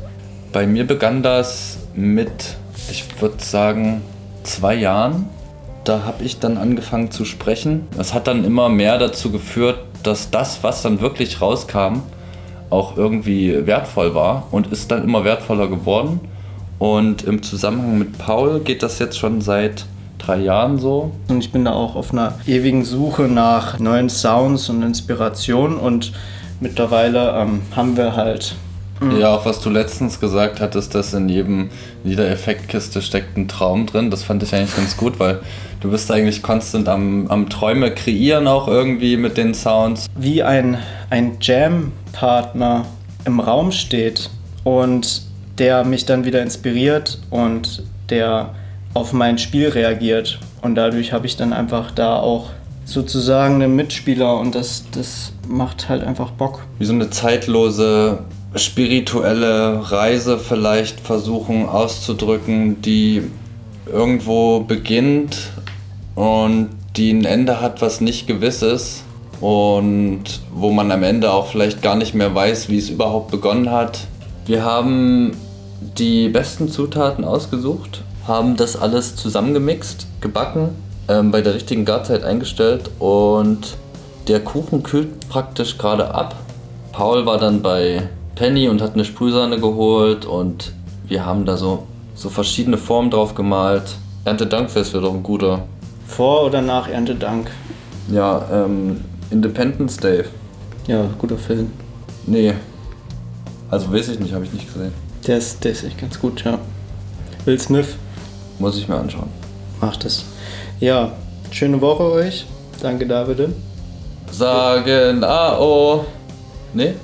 Bei 0.53 0.67
mir 0.67 0.87
begann 0.87 1.23
das 1.23 1.79
mit, 1.95 2.57
ich 2.91 3.05
würde 3.21 3.43
sagen, 3.43 4.03
zwei 4.43 4.75
Jahren. 4.75 5.29
Da 5.85 6.05
habe 6.05 6.25
ich 6.25 6.39
dann 6.39 6.57
angefangen 6.57 7.11
zu 7.11 7.25
sprechen. 7.25 7.87
Es 7.99 8.15
hat 8.15 8.27
dann 8.27 8.45
immer 8.45 8.69
mehr 8.69 8.99
dazu 8.99 9.31
geführt, 9.31 9.79
dass 10.03 10.31
das, 10.31 10.63
was 10.63 10.83
dann 10.83 11.01
wirklich 11.01 11.41
rauskam, 11.41 12.03
auch 12.71 12.97
irgendwie 12.97 13.67
wertvoll 13.67 14.15
war 14.15 14.49
und 14.51 14.69
ist 14.73 14.91
dann 14.91 15.05
immer 15.05 15.25
wertvoller 15.25 15.69
geworden. 15.69 16.21
Und 16.79 17.23
im 17.23 17.43
Zusammenhang 17.43 17.99
mit 17.99 18.19
Paul 18.19 18.61
geht 18.61 18.83
das 18.83 18.99
jetzt 18.99 19.19
schon 19.19 19.41
seit 19.41 19.87
drei 20.27 20.39
Jahren 20.39 20.79
so. 20.79 21.13
Und 21.29 21.39
ich 21.39 21.53
bin 21.53 21.65
da 21.65 21.73
auch 21.73 21.97
auf 21.97 22.13
einer 22.13 22.35
ewigen 22.47 22.85
Suche 22.85 23.23
nach 23.23 23.79
neuen 23.79 24.09
Sounds 24.09 24.69
und 24.69 24.83
Inspirationen 24.83 25.77
und 25.79 26.13
mittlerweile 26.61 27.31
ähm, 27.37 27.63
haben 27.75 27.97
wir 27.97 28.17
halt 28.17 28.55
Ja, 29.19 29.35
auch 29.35 29.45
was 29.45 29.61
du 29.61 29.71
letztens 29.71 30.21
gesagt 30.21 30.61
hattest, 30.61 30.95
dass 30.95 31.13
in 31.15 31.29
jedem, 31.29 31.71
in 32.05 32.11
jeder 32.11 32.29
Effektkiste 32.31 33.03
steckt 33.03 33.37
ein 33.37 33.49
Traum 33.49 33.87
drin. 33.87 34.11
Das 34.11 34.23
fand 34.23 34.43
ich 34.43 34.55
eigentlich 34.55 34.77
ganz 34.77 34.97
gut, 34.97 35.19
weil 35.19 35.41
du 35.81 35.91
bist 35.91 36.11
eigentlich 36.11 36.43
konstant 36.43 36.89
am, 36.89 37.27
am 37.29 37.49
Träume 37.51 37.91
kreieren 37.93 38.47
auch 38.47 38.69
irgendwie 38.69 39.17
mit 39.17 39.37
den 39.37 39.53
Sounds. 39.53 40.07
wie 40.17 40.43
ein, 40.43 40.79
ein 41.11 41.37
Jam-Partner 41.41 42.87
im 43.27 43.41
Raum 43.41 43.73
steht 43.73 44.31
und 44.63 45.23
der 45.59 45.85
mich 45.85 46.07
dann 46.07 46.25
wieder 46.25 46.43
inspiriert 46.43 47.19
und 47.31 47.83
der 48.11 48.55
auf 48.95 49.13
mein 49.13 49.39
Spiel 49.39 49.69
reagiert. 49.69 50.39
Und 50.63 50.77
dadurch 50.77 51.13
habe 51.13 51.27
ich 51.27 51.37
dann 51.37 51.53
einfach 51.53 51.91
da 51.91 52.17
auch 52.17 52.51
sozusagen 52.85 53.55
einen 53.55 53.77
Mitspieler 53.77 54.39
und 54.39 54.55
das, 54.55 54.85
das 54.93 55.33
macht 55.49 55.89
halt 55.89 56.05
einfach 56.05 56.31
Bock. 56.31 56.61
Wie 56.79 56.85
so 56.85 56.93
eine 56.93 57.11
zeitlose 57.11 58.21
spirituelle 58.55 59.91
Reise 59.91 60.39
vielleicht 60.39 61.01
versuchen 61.01 61.69
auszudrücken, 61.69 62.81
die 62.83 63.23
irgendwo 63.91 64.61
beginnt 64.61 65.51
und 66.15 66.71
die 66.97 67.11
ein 67.11 67.25
Ende 67.25 67.61
hat, 67.61 67.83
was 67.83 68.01
nicht 68.01 68.27
gewiss 68.27 68.63
ist 68.63 69.03
und 69.41 70.23
wo 70.55 70.71
man 70.71 70.93
am 70.93 71.03
Ende 71.03 71.33
auch 71.33 71.49
vielleicht 71.49 71.83
gar 71.83 71.97
nicht 71.97 72.15
mehr 72.15 72.35
weiß, 72.35 72.69
wie 72.69 72.79
es 72.79 72.91
überhaupt 72.91 73.31
begonnen 73.31 73.71
hat. 73.71 74.07
Wir 74.47 74.65
haben 74.65 75.37
die 75.99 76.29
besten 76.29 76.69
Zutaten 76.69 77.25
ausgesucht, 77.25 78.03
haben 78.27 78.57
das 78.57 78.77
alles 78.77 79.17
zusammengemixt, 79.17 80.07
gebacken, 80.21 80.71
ähm, 81.09 81.31
bei 81.31 81.41
der 81.41 81.55
richtigen 81.55 81.85
Garzeit 81.85 82.25
eingestellt 82.25 82.91
und 82.99 83.77
der 84.29 84.41
Kuchen 84.41 84.83
kühlt 84.83 85.29
praktisch 85.29 85.77
gerade 85.77 86.15
ab. 86.15 86.35
Paul 86.93 87.27
war 87.27 87.39
dann 87.39 87.61
bei 87.61 88.09
Penny 88.35 88.69
und 88.69 88.81
hat 88.81 88.95
eine 88.95 89.05
Sprühsahne 89.05 89.59
geholt 89.61 90.25
und 90.25 90.73
wir 91.07 91.27
haben 91.27 91.45
da 91.45 91.57
so, 91.57 91.87
so 92.15 92.31
verschiedene 92.31 92.79
Formen 92.79 93.11
drauf 93.11 93.35
gemalt. 93.35 93.97
Erntedankfest 94.25 94.95
wäre 94.95 95.05
doch 95.05 95.13
ein 95.13 95.23
guter. 95.23 95.65
Vor 96.07 96.47
oder 96.47 96.63
nach 96.63 96.89
Erntedank? 96.89 97.51
Ja, 98.11 98.47
ähm, 98.51 99.03
Independence 99.31 99.99
Day. 99.99 100.25
Ja, 100.87 101.05
guter 101.19 101.37
Film. 101.37 101.71
Nee. 102.27 102.55
Also 103.71 103.93
weiß 103.93 104.09
ich 104.09 104.21
nicht, 104.21 104.33
habe 104.33 104.45
ich 104.45 104.53
nicht 104.53 104.73
gesehen. 104.73 104.93
Der 105.27 105.39
ist, 105.39 105.65
der 105.65 105.73
ist 105.73 105.85
echt 105.85 105.99
ganz 105.99 106.19
gut, 106.19 106.45
ja. 106.45 106.59
Will 107.45 107.59
Smith 107.59 107.97
Muss 108.59 108.79
ich 108.79 108.89
mir 108.89 108.97
anschauen. 108.97 109.29
macht 109.81 110.05
es. 110.05 110.25
Ja, 110.81 111.13
schöne 111.51 111.81
Woche 111.81 112.05
euch. 112.13 112.47
Danke, 112.81 113.07
David. 113.07 113.49
Sagen, 114.31 115.23
ah, 115.25 115.59
oh. 115.59 116.05
Nee? 116.73 116.95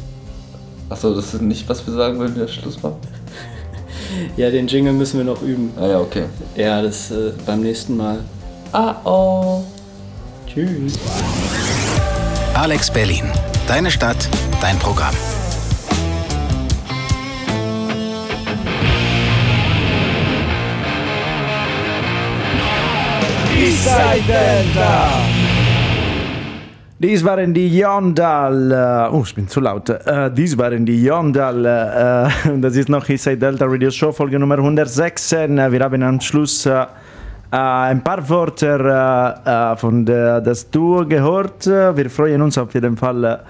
Achso, 0.89 1.15
das 1.15 1.35
ist 1.35 1.43
nicht, 1.43 1.69
was 1.69 1.87
wir 1.87 1.95
sagen 1.95 2.19
würden, 2.19 2.35
wenn 2.35 2.47
der 2.47 2.49
Schluss 2.53 2.83
war? 2.83 2.97
Ja, 4.37 4.51
den 4.51 4.67
Jingle 4.67 4.93
müssen 4.93 5.19
wir 5.19 5.25
noch 5.25 5.41
üben. 5.41 5.73
Ah 5.81 5.87
ja, 5.87 6.01
okay. 6.01 6.25
Ja, 6.57 6.83
das 6.83 7.13
äh, 7.13 7.31
beim 7.47 7.61
nächsten 7.61 7.97
Mal. 7.97 8.19
Ah, 8.73 8.97
oh. 9.05 9.63
Tschüss. 10.47 10.99
Alex 12.55 12.91
Berlin. 12.91 13.25
Deine 13.69 13.89
Stadt, 13.91 14.29
dein 14.61 14.77
Programm. 14.81 15.15
Dies 26.99 27.23
waren 27.25 27.53
die 27.53 27.79
Yondal. 27.79 28.73
Äh, 28.73 29.15
oh, 29.15 29.23
ich 29.23 29.35
bin 29.35 29.49
zu 29.49 29.61
laut. 29.61 29.91
Äh, 29.91 30.31
dies 30.31 30.57
waren 30.57 30.87
die 30.87 31.03
Yondal. 31.05 31.67
Äh, 31.67 32.59
das 32.61 32.77
ist 32.77 32.89
noch 32.89 33.07
Inside 33.07 33.37
Delta 33.37 33.67
Radio 33.67 33.91
Show, 33.91 34.13
Folge 34.13 34.39
Nummer 34.39 34.57
116. 34.57 35.59
Äh, 35.59 35.73
Wir 35.73 35.81
haben 35.81 36.03
am 36.03 36.21
Schluss 36.23 36.65
äh, 36.65 36.87
ein 37.51 38.03
paar 38.03 38.27
Wörter 38.27 39.77
von 39.77 40.07
das 40.07 40.71
Duo 40.71 41.05
gehört. 41.05 41.67
Wir 41.67 42.09
freuen 42.09 42.41
uns 42.41 42.57
auf 42.57 42.73
jeden 42.73 42.97
Fall 42.97 43.41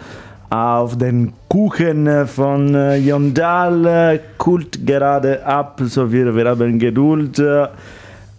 auf 0.48 0.98
den 0.98 1.32
Kuchen 1.48 2.26
von 2.26 2.74
Yondal. 3.04 4.20
Kult 4.38 4.84
gerade 4.84 5.46
ab, 5.46 5.80
so 5.84 6.10
wir, 6.10 6.34
wir 6.34 6.48
haben 6.48 6.78
Geduld. 6.78 7.40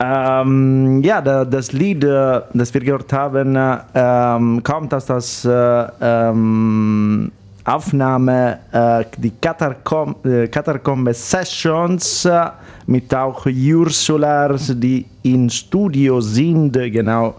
Äh, 0.02 0.42
ähm, 0.42 1.02
ja, 1.04 1.22
da, 1.22 1.46
das 1.46 1.72
Lied, 1.72 2.04
äh, 2.04 2.42
das 2.54 2.74
wir 2.74 2.82
gehört 2.82 3.14
haben, 3.14 3.56
äh, 3.56 3.78
ähm, 3.94 4.62
kommt 4.64 4.94
aus 4.94 5.42
der 5.44 5.94
äh, 6.02 6.30
ähm, 6.30 7.32
Aufnahme 7.64 8.58
äh, 8.72 9.06
die 9.18 9.32
Catacom 9.40 10.16
äh, 10.26 10.48
Catacombe 10.48 11.14
Sessions 11.14 12.26
äh, 12.26 12.48
mit 12.88 13.14
auch 13.14 13.46
Ursulars, 13.46 14.74
die 14.76 15.06
im 15.24 15.50
Studio 15.50 16.20
sind, 16.20 16.74
genau. 16.74 17.36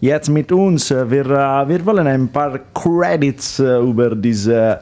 Jetzt 0.00 0.28
mit 0.28 0.50
uns, 0.52 0.90
Äh, 0.90 1.10
wir, 1.10 1.26
äh, 1.26 1.68
wir 1.68 1.86
wollen 1.86 2.06
ein 2.06 2.28
paar 2.28 2.58
Credits 2.74 3.60
äh, 3.60 3.78
über 3.78 4.14
dieses 4.14 4.48
äh, 4.48 4.76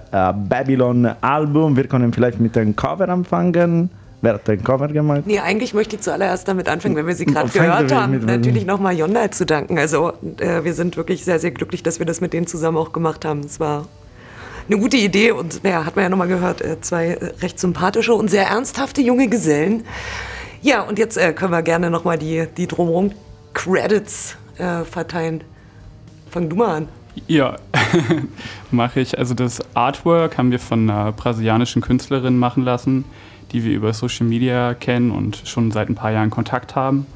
Babylon-Album. 0.49 1.77
Wir 1.77 1.87
können 1.87 2.13
vielleicht 2.13 2.41
mit 2.41 2.57
dem 2.57 2.75
Cover 2.75 3.09
anfangen. 3.09 3.91
Wer 4.23 4.35
hat 4.35 4.47
den 4.49 4.63
Cover 4.63 4.89
gemacht? 4.89 5.23
Nee, 5.25 5.39
eigentlich 5.41 5.73
möchte 5.73 5.97
ich 5.97 6.03
zuallererst 6.03 6.47
damit 6.47 6.69
anfangen, 6.69 6.95
wenn 6.97 7.07
wir 7.07 7.15
sie 7.15 7.25
gerade 7.25 7.49
gehört 7.49 7.91
haben, 7.93 8.13
mit- 8.13 8.27
natürlich 8.27 8.67
nochmal 8.67 8.95
Yonda 8.97 9.31
zu 9.31 9.47
danken. 9.47 9.79
Also 9.79 10.13
äh, 10.39 10.63
wir 10.63 10.75
sind 10.75 10.97
wirklich 10.97 11.25
sehr, 11.25 11.39
sehr 11.39 11.51
glücklich, 11.53 11.83
dass 11.83 11.99
wir 11.99 12.07
das 12.07 12.21
mit 12.21 12.33
denen 12.33 12.47
zusammen 12.47 12.77
auch 12.77 12.93
gemacht 12.93 13.25
haben. 13.25 13.41
Es 13.41 13.61
war 13.61 13.87
eine 14.69 14.79
gute 14.79 14.99
Idee 14.99 15.33
und 15.33 15.63
ja, 15.65 15.85
hat 15.87 15.97
man 15.97 16.03
ja 16.05 16.09
nochmal 16.11 16.29
gehört, 16.29 16.61
äh, 16.61 16.81
zwei 16.81 17.19
recht 17.41 17.59
sympathische 17.59 18.13
und 18.15 18.29
sehr 18.29 18.47
ernsthafte 18.47 19.01
junge 19.01 19.29
Gesellen. 19.29 19.85
Ja, 20.63 20.83
und 20.83 20.99
jetzt 20.99 21.17
äh, 21.17 21.33
können 21.33 21.53
wir 21.53 21.63
gerne 21.63 21.91
nochmal 21.91 22.19
die, 22.19 22.45
die 22.57 22.67
drumherum 22.67 23.13
Credits 23.55 24.37
äh, 24.59 24.85
verteilen. 24.85 25.43
Fang 26.31 26.49
du 26.51 26.57
mal 26.57 26.77
an. 26.77 26.89
Ja, 27.27 27.57
mache 28.71 29.01
ich. 29.01 29.19
Also 29.19 29.35
das 29.35 29.61
Artwork 29.75 30.39
haben 30.39 30.51
wir 30.51 30.59
von 30.61 30.89
einer 30.89 31.13
brasilianischen 31.13 31.83
Künstlerin 31.83 32.39
machen 32.39 32.63
lassen, 32.65 33.05
die 33.53 33.65
wir 33.65 33.73
über 33.73 33.93
Social 33.93 34.27
Media 34.27 34.75
kennen 34.75 35.11
und 35.11 35.43
schon 35.45 35.71
seit 35.71 35.89
ein 35.89 35.95
paar 35.95 36.13
Jahren 36.13 36.31
Kontakt 36.31 36.75
haben. 36.77 37.07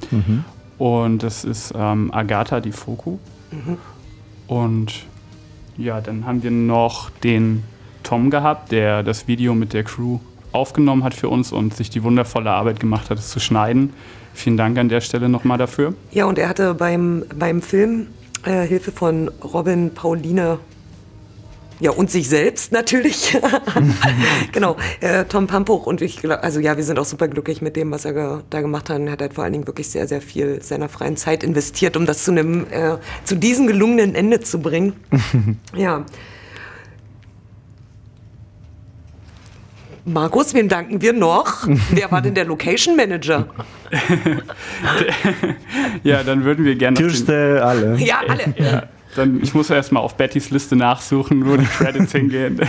Und 0.78 1.22
das 1.22 1.44
ist 1.44 1.72
ähm, 1.76 2.12
Agatha 2.12 2.60
Di 2.60 2.72
Foku. 2.72 3.18
Und 4.46 5.06
ja, 5.76 6.00
dann 6.00 6.26
haben 6.26 6.42
wir 6.42 6.50
noch 6.50 7.10
den 7.10 7.62
Tom 8.02 8.30
gehabt, 8.30 8.72
der 8.72 9.02
das 9.02 9.26
Video 9.26 9.54
mit 9.54 9.72
der 9.72 9.84
Crew 9.84 10.18
aufgenommen 10.52 11.02
hat 11.02 11.14
für 11.14 11.28
uns 11.28 11.52
und 11.52 11.74
sich 11.74 11.90
die 11.90 12.02
wundervolle 12.02 12.50
Arbeit 12.50 12.78
gemacht 12.78 13.10
hat, 13.10 13.18
es 13.18 13.30
zu 13.30 13.40
schneiden. 13.40 13.92
Vielen 14.34 14.56
Dank 14.56 14.78
an 14.78 14.88
der 14.88 15.00
Stelle 15.00 15.28
nochmal 15.28 15.58
dafür. 15.58 15.94
Ja, 16.12 16.26
und 16.26 16.38
er 16.38 16.48
hatte 16.48 16.74
beim, 16.74 17.24
beim 17.34 17.62
Film 17.62 18.08
äh, 18.44 18.66
Hilfe 18.66 18.92
von 18.92 19.30
Robin, 19.42 19.92
Pauline, 19.94 20.58
ja, 21.80 21.90
und 21.90 22.10
sich 22.10 22.28
selbst 22.28 22.72
natürlich. 22.72 23.36
genau, 24.52 24.76
äh, 25.00 25.24
Tom 25.24 25.46
Pampuch 25.46 25.86
und 25.86 26.02
ich, 26.02 26.28
also 26.30 26.60
ja, 26.60 26.76
wir 26.76 26.84
sind 26.84 26.98
auch 26.98 27.04
super 27.04 27.28
glücklich 27.28 27.62
mit 27.62 27.76
dem, 27.76 27.90
was 27.90 28.04
er 28.04 28.12
ge 28.12 28.38
da 28.50 28.60
gemacht 28.60 28.90
hat. 28.90 29.00
Er 29.00 29.12
hat 29.12 29.20
halt 29.20 29.34
vor 29.34 29.44
allen 29.44 29.52
Dingen 29.52 29.66
wirklich 29.66 29.88
sehr, 29.88 30.06
sehr 30.06 30.20
viel 30.20 30.62
seiner 30.62 30.88
freien 30.88 31.16
Zeit 31.16 31.42
investiert, 31.42 31.96
um 31.96 32.06
das 32.06 32.24
zu 32.24 32.30
einem, 32.30 32.66
äh, 32.70 32.96
zu 33.24 33.36
diesem 33.36 33.66
gelungenen 33.66 34.14
Ende 34.14 34.40
zu 34.40 34.60
bringen. 34.60 34.94
ja. 35.76 36.04
Markus, 40.06 40.52
wem 40.52 40.68
danken 40.68 41.00
wir 41.00 41.14
noch? 41.14 41.66
Wer 41.90 42.10
war 42.10 42.20
denn 42.20 42.34
der 42.34 42.44
Location 42.44 42.94
Manager? 42.94 43.46
ja, 46.02 46.22
dann 46.22 46.44
würden 46.44 46.66
wir 46.66 46.76
gerne. 46.76 46.98
Türste 46.98 47.64
alle. 47.64 47.96
Ja, 47.96 48.20
alle. 48.28 48.54
Ja. 48.58 48.82
Dann, 49.16 49.40
ich 49.42 49.54
muss 49.54 49.70
erstmal 49.70 50.02
auf 50.02 50.16
Bettys 50.16 50.50
Liste 50.50 50.76
nachsuchen, 50.76 51.48
wo 51.48 51.56
die 51.56 51.66
Credits 51.66 52.12
hingehen. 52.12 52.60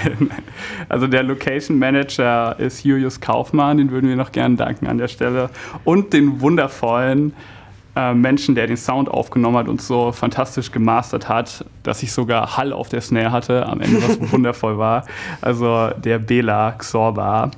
Also 0.89 1.07
der 1.07 1.23
Location 1.23 1.79
Manager 1.79 2.55
ist 2.59 2.83
Julius 2.83 3.19
Kaufmann, 3.19 3.77
den 3.77 3.91
würden 3.91 4.09
wir 4.09 4.15
noch 4.15 4.31
gerne 4.31 4.55
danken 4.55 4.87
an 4.87 4.97
der 4.97 5.07
Stelle. 5.07 5.49
Und 5.83 6.13
den 6.13 6.41
wundervollen 6.41 7.33
äh, 7.95 8.13
Menschen, 8.13 8.55
der 8.55 8.67
den 8.67 8.77
Sound 8.77 9.09
aufgenommen 9.09 9.57
hat 9.57 9.67
und 9.67 9.81
so 9.81 10.11
fantastisch 10.11 10.71
gemastert 10.71 11.29
hat, 11.29 11.65
dass 11.83 12.03
ich 12.03 12.11
sogar 12.11 12.57
Hall 12.57 12.73
auf 12.73 12.89
der 12.89 13.01
Snare 13.01 13.31
hatte 13.31 13.65
am 13.65 13.79
Ende, 13.79 14.03
was 14.03 14.19
wundervoll 14.31 14.77
war. 14.77 15.05
Also 15.41 15.89
der 15.97 16.19
Bela 16.19 16.73
Xorba. 16.73 17.51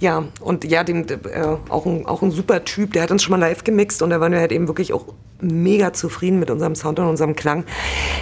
Ja, 0.00 0.24
und 0.40 0.64
ja, 0.64 0.84
den, 0.84 1.08
äh, 1.08 1.56
auch, 1.68 1.84
ein, 1.84 2.06
auch 2.06 2.22
ein 2.22 2.30
super 2.30 2.64
Typ, 2.64 2.92
der 2.92 3.02
hat 3.02 3.10
uns 3.10 3.22
schon 3.22 3.32
mal 3.32 3.44
live 3.44 3.64
gemixt 3.64 4.00
und 4.00 4.10
da 4.10 4.20
waren 4.20 4.32
wir 4.32 4.38
halt 4.38 4.52
eben 4.52 4.68
wirklich 4.68 4.92
auch 4.92 5.06
mega 5.40 5.92
zufrieden 5.92 6.38
mit 6.38 6.50
unserem 6.50 6.74
Sound 6.74 6.98
und 7.00 7.08
unserem 7.08 7.34
Klang. 7.34 7.64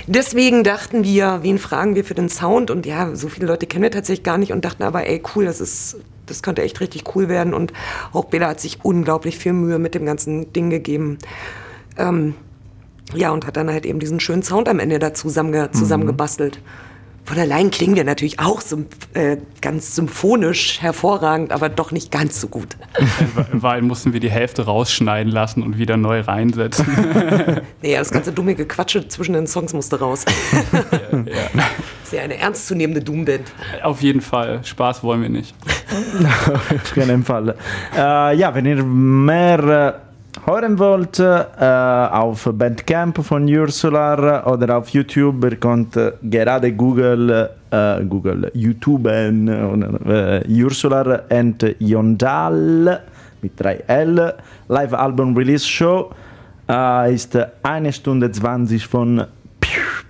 Deswegen 0.06 0.64
dachten 0.64 1.04
wir, 1.04 1.40
wen 1.42 1.58
fragen 1.58 1.94
wir 1.94 2.04
für 2.04 2.14
den 2.14 2.28
Sound? 2.28 2.70
Und 2.70 2.86
ja, 2.86 3.14
so 3.14 3.28
viele 3.28 3.46
Leute 3.46 3.66
kennen 3.66 3.82
wir 3.82 3.90
tatsächlich 3.90 4.24
gar 4.24 4.38
nicht 4.38 4.52
und 4.52 4.64
dachten 4.64 4.82
aber, 4.82 5.06
ey, 5.06 5.22
cool, 5.34 5.44
das 5.44 5.60
ist, 5.60 5.96
das 6.26 6.42
könnte 6.42 6.62
echt 6.62 6.80
richtig 6.80 7.14
cool 7.14 7.28
werden. 7.28 7.52
Und 7.52 7.72
auch 8.12 8.26
Bela 8.26 8.48
hat 8.48 8.60
sich 8.60 8.78
unglaublich 8.82 9.38
viel 9.38 9.52
Mühe 9.52 9.78
mit 9.78 9.94
dem 9.94 10.06
ganzen 10.06 10.52
Ding 10.54 10.70
gegeben. 10.70 11.18
Ähm, 11.98 12.34
ja, 13.14 13.30
und 13.30 13.46
hat 13.46 13.56
dann 13.56 13.70
halt 13.70 13.86
eben 13.86 13.98
diesen 13.98 14.18
schönen 14.20 14.42
Sound 14.42 14.68
am 14.68 14.78
Ende 14.78 14.98
da 14.98 15.14
zusammenge 15.14 15.70
zusammengebastelt. 15.70 16.56
Mhm. 16.56 16.85
Von 17.26 17.38
allein 17.40 17.72
klingen 17.72 17.96
wir 17.96 18.04
natürlich 18.04 18.38
auch 18.38 18.62
äh, 19.14 19.36
ganz 19.60 19.96
symphonisch 19.96 20.80
hervorragend, 20.80 21.50
aber 21.50 21.68
doch 21.68 21.90
nicht 21.90 22.12
ganz 22.12 22.40
so 22.40 22.46
gut. 22.46 22.76
In 23.52 23.62
Wahrheit 23.62 23.82
mussten 23.82 24.12
wir 24.12 24.20
die 24.20 24.30
Hälfte 24.30 24.64
rausschneiden 24.64 25.32
lassen 25.32 25.64
und 25.64 25.76
wieder 25.76 25.96
neu 25.96 26.20
reinsetzen. 26.20 26.86
naja, 27.82 27.98
das 27.98 28.12
ganze 28.12 28.30
dumme 28.30 28.54
Gequatsche 28.54 29.08
zwischen 29.08 29.32
den 29.32 29.48
Songs 29.48 29.72
musste 29.72 29.98
raus. 29.98 30.24
ja, 30.72 31.24
ja. 31.24 31.64
Ist 32.04 32.12
ja 32.12 32.22
eine 32.22 32.38
ernstzunehmende 32.38 33.02
Doomband. 33.02 33.52
Auf 33.82 34.02
jeden 34.02 34.20
Fall. 34.20 34.60
Spaß 34.62 35.02
wollen 35.02 35.22
wir 35.22 35.28
nicht. 35.28 35.52
Auf 36.72 36.94
keinen 36.94 37.24
Fall. 37.24 37.56
Äh, 37.96 38.36
ja, 38.36 38.54
wenn 38.54 38.66
ihr 38.66 38.84
mehr 38.84 40.05
hören 40.44 40.78
wollt, 40.78 41.18
äh, 41.18 41.44
auf 41.62 42.48
Bandcamp 42.52 43.24
von 43.24 43.48
Ursular 43.48 44.46
oder 44.46 44.76
auf 44.76 44.88
YouTube, 44.90 45.44
ihr 45.44 45.56
könnt 45.56 45.98
gerade 46.22 46.72
Google, 46.72 47.50
äh, 47.70 48.04
Google 48.04 48.50
YouTube 48.54 49.06
äh, 49.06 50.42
Ursular 50.48 51.22
and 51.30 51.76
Yondal 51.78 53.00
mit 53.42 53.60
3L 53.60 54.34
Live 54.68 54.92
Album 54.92 55.36
Release 55.36 55.66
Show 55.66 56.10
äh, 56.68 57.14
ist 57.14 57.38
eine 57.62 57.92
Stunde 57.92 58.30
20 58.30 58.86
von 58.86 59.24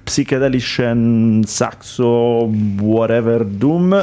psychedelischen 0.04 1.44
Saxo, 1.44 2.52
whatever, 2.78 3.44
Doom. 3.44 3.94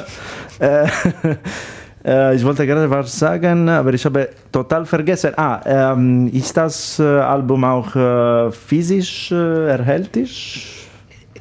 Äh, 2.03 2.13
Äh, 2.13 2.35
ich 2.35 2.43
wollte 2.43 2.65
gerade 2.65 2.89
was 2.89 3.17
sagen, 3.17 3.69
aber 3.69 3.93
ich 3.93 4.03
habe 4.05 4.29
total 4.51 4.85
vergessen. 4.85 5.31
Ah, 5.37 5.61
ähm, 5.65 6.29
ist 6.33 6.55
das 6.57 6.99
äh, 6.99 7.03
Album 7.03 7.63
auch 7.63 7.95
äh, 7.95 8.51
physisch 8.51 9.31
äh, 9.31 9.69
erhältlich? 9.69 10.89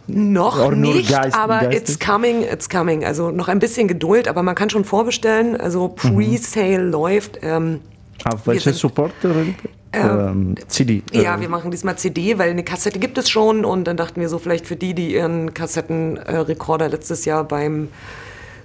Noch 0.07 0.71
nicht, 0.73 1.11
Geist, 1.11 1.37
aber 1.37 1.61
Geist 1.61 1.91
it's 1.91 1.99
coming, 1.99 2.43
it's 2.43 2.69
coming. 2.69 3.05
Also 3.05 3.31
noch 3.31 3.49
ein 3.49 3.59
bisschen 3.59 3.89
Geduld, 3.89 4.29
aber 4.29 4.43
man 4.43 4.55
kann 4.55 4.69
schon 4.69 4.85
vorbestellen. 4.85 5.57
Also 5.57 5.89
Pre-Sale 5.89 6.85
mhm. 6.85 6.91
läuft. 6.91 7.39
Ähm, 7.43 7.81
Auf 8.25 8.47
welche 8.47 8.73
Support? 8.73 9.13
Ähm, 9.25 9.55
ähm, 9.93 10.55
CD. 10.69 11.03
Ja, 11.13 11.41
wir 11.41 11.49
machen 11.49 11.71
diesmal 11.71 11.97
CD, 11.97 12.39
weil 12.39 12.51
eine 12.51 12.65
Kassette 12.65 12.99
gibt 12.99 13.19
es 13.19 13.29
schon 13.31 13.65
und 13.65 13.85
dann 13.85 13.97
dachten 13.97 14.21
wir 14.21 14.29
so 14.29 14.39
vielleicht 14.39 14.67
für 14.67 14.77
die, 14.77 14.95
die 14.95 15.15
ihren 15.15 15.55
Kassettenrekorder 15.55 16.89
letztes 16.89 17.25
Jahr 17.25 17.45
beim 17.45 17.89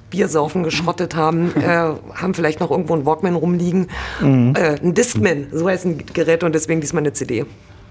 Biersaufen 0.09 0.63
geschrottet 0.63 1.15
haben, 1.15 1.51
äh, 1.61 1.67
haben 1.67 2.33
vielleicht 2.33 2.59
noch 2.59 2.71
irgendwo 2.71 2.93
einen 2.93 3.05
Walkman 3.05 3.35
rumliegen. 3.35 3.87
Mhm. 4.21 4.53
Äh, 4.55 4.79
ein 4.81 4.93
Discman, 4.93 5.47
so 5.51 5.67
heißt 5.67 5.85
ein 5.85 6.03
Gerät 6.13 6.43
und 6.43 6.53
deswegen 6.53 6.81
diesmal 6.81 7.01
eine 7.01 7.13
CD. 7.13 7.45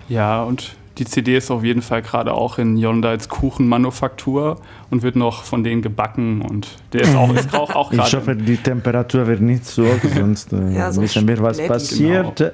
Ja, 0.09 0.43
und 0.43 0.77
die 0.99 1.05
CD 1.05 1.37
ist 1.37 1.51
auf 1.51 1.63
jeden 1.63 1.83
Fall 1.83 2.01
gerade 2.01 2.33
auch 2.33 2.59
in 2.59 2.79
Yondals 2.79 3.29
Kuchenmanufaktur 3.29 4.59
und 4.91 5.03
wird 5.03 5.17
noch 5.17 5.45
von 5.45 5.63
denen 5.63 5.83
gebacken 5.83 6.41
und 6.41 6.69
der 6.93 7.03
ist 7.03 7.15
auch, 7.15 7.35
ist 7.35 7.55
auch, 7.55 7.75
auch 7.75 7.91
gerade. 7.93 8.09
Ich 8.09 8.15
hoffe, 8.15 8.35
die 8.35 8.57
Temperatur 8.57 9.27
wird 9.27 9.41
nicht 9.41 9.67
so 9.67 9.85
hoch, 9.85 10.01
sonst 10.15 10.53
äh, 10.53 10.75
ja, 10.75 10.93
so 10.93 11.03
wissen 11.03 11.29
wir, 11.29 11.39
was 11.43 11.59
passiert. 11.59 12.37
Genau. 12.37 12.53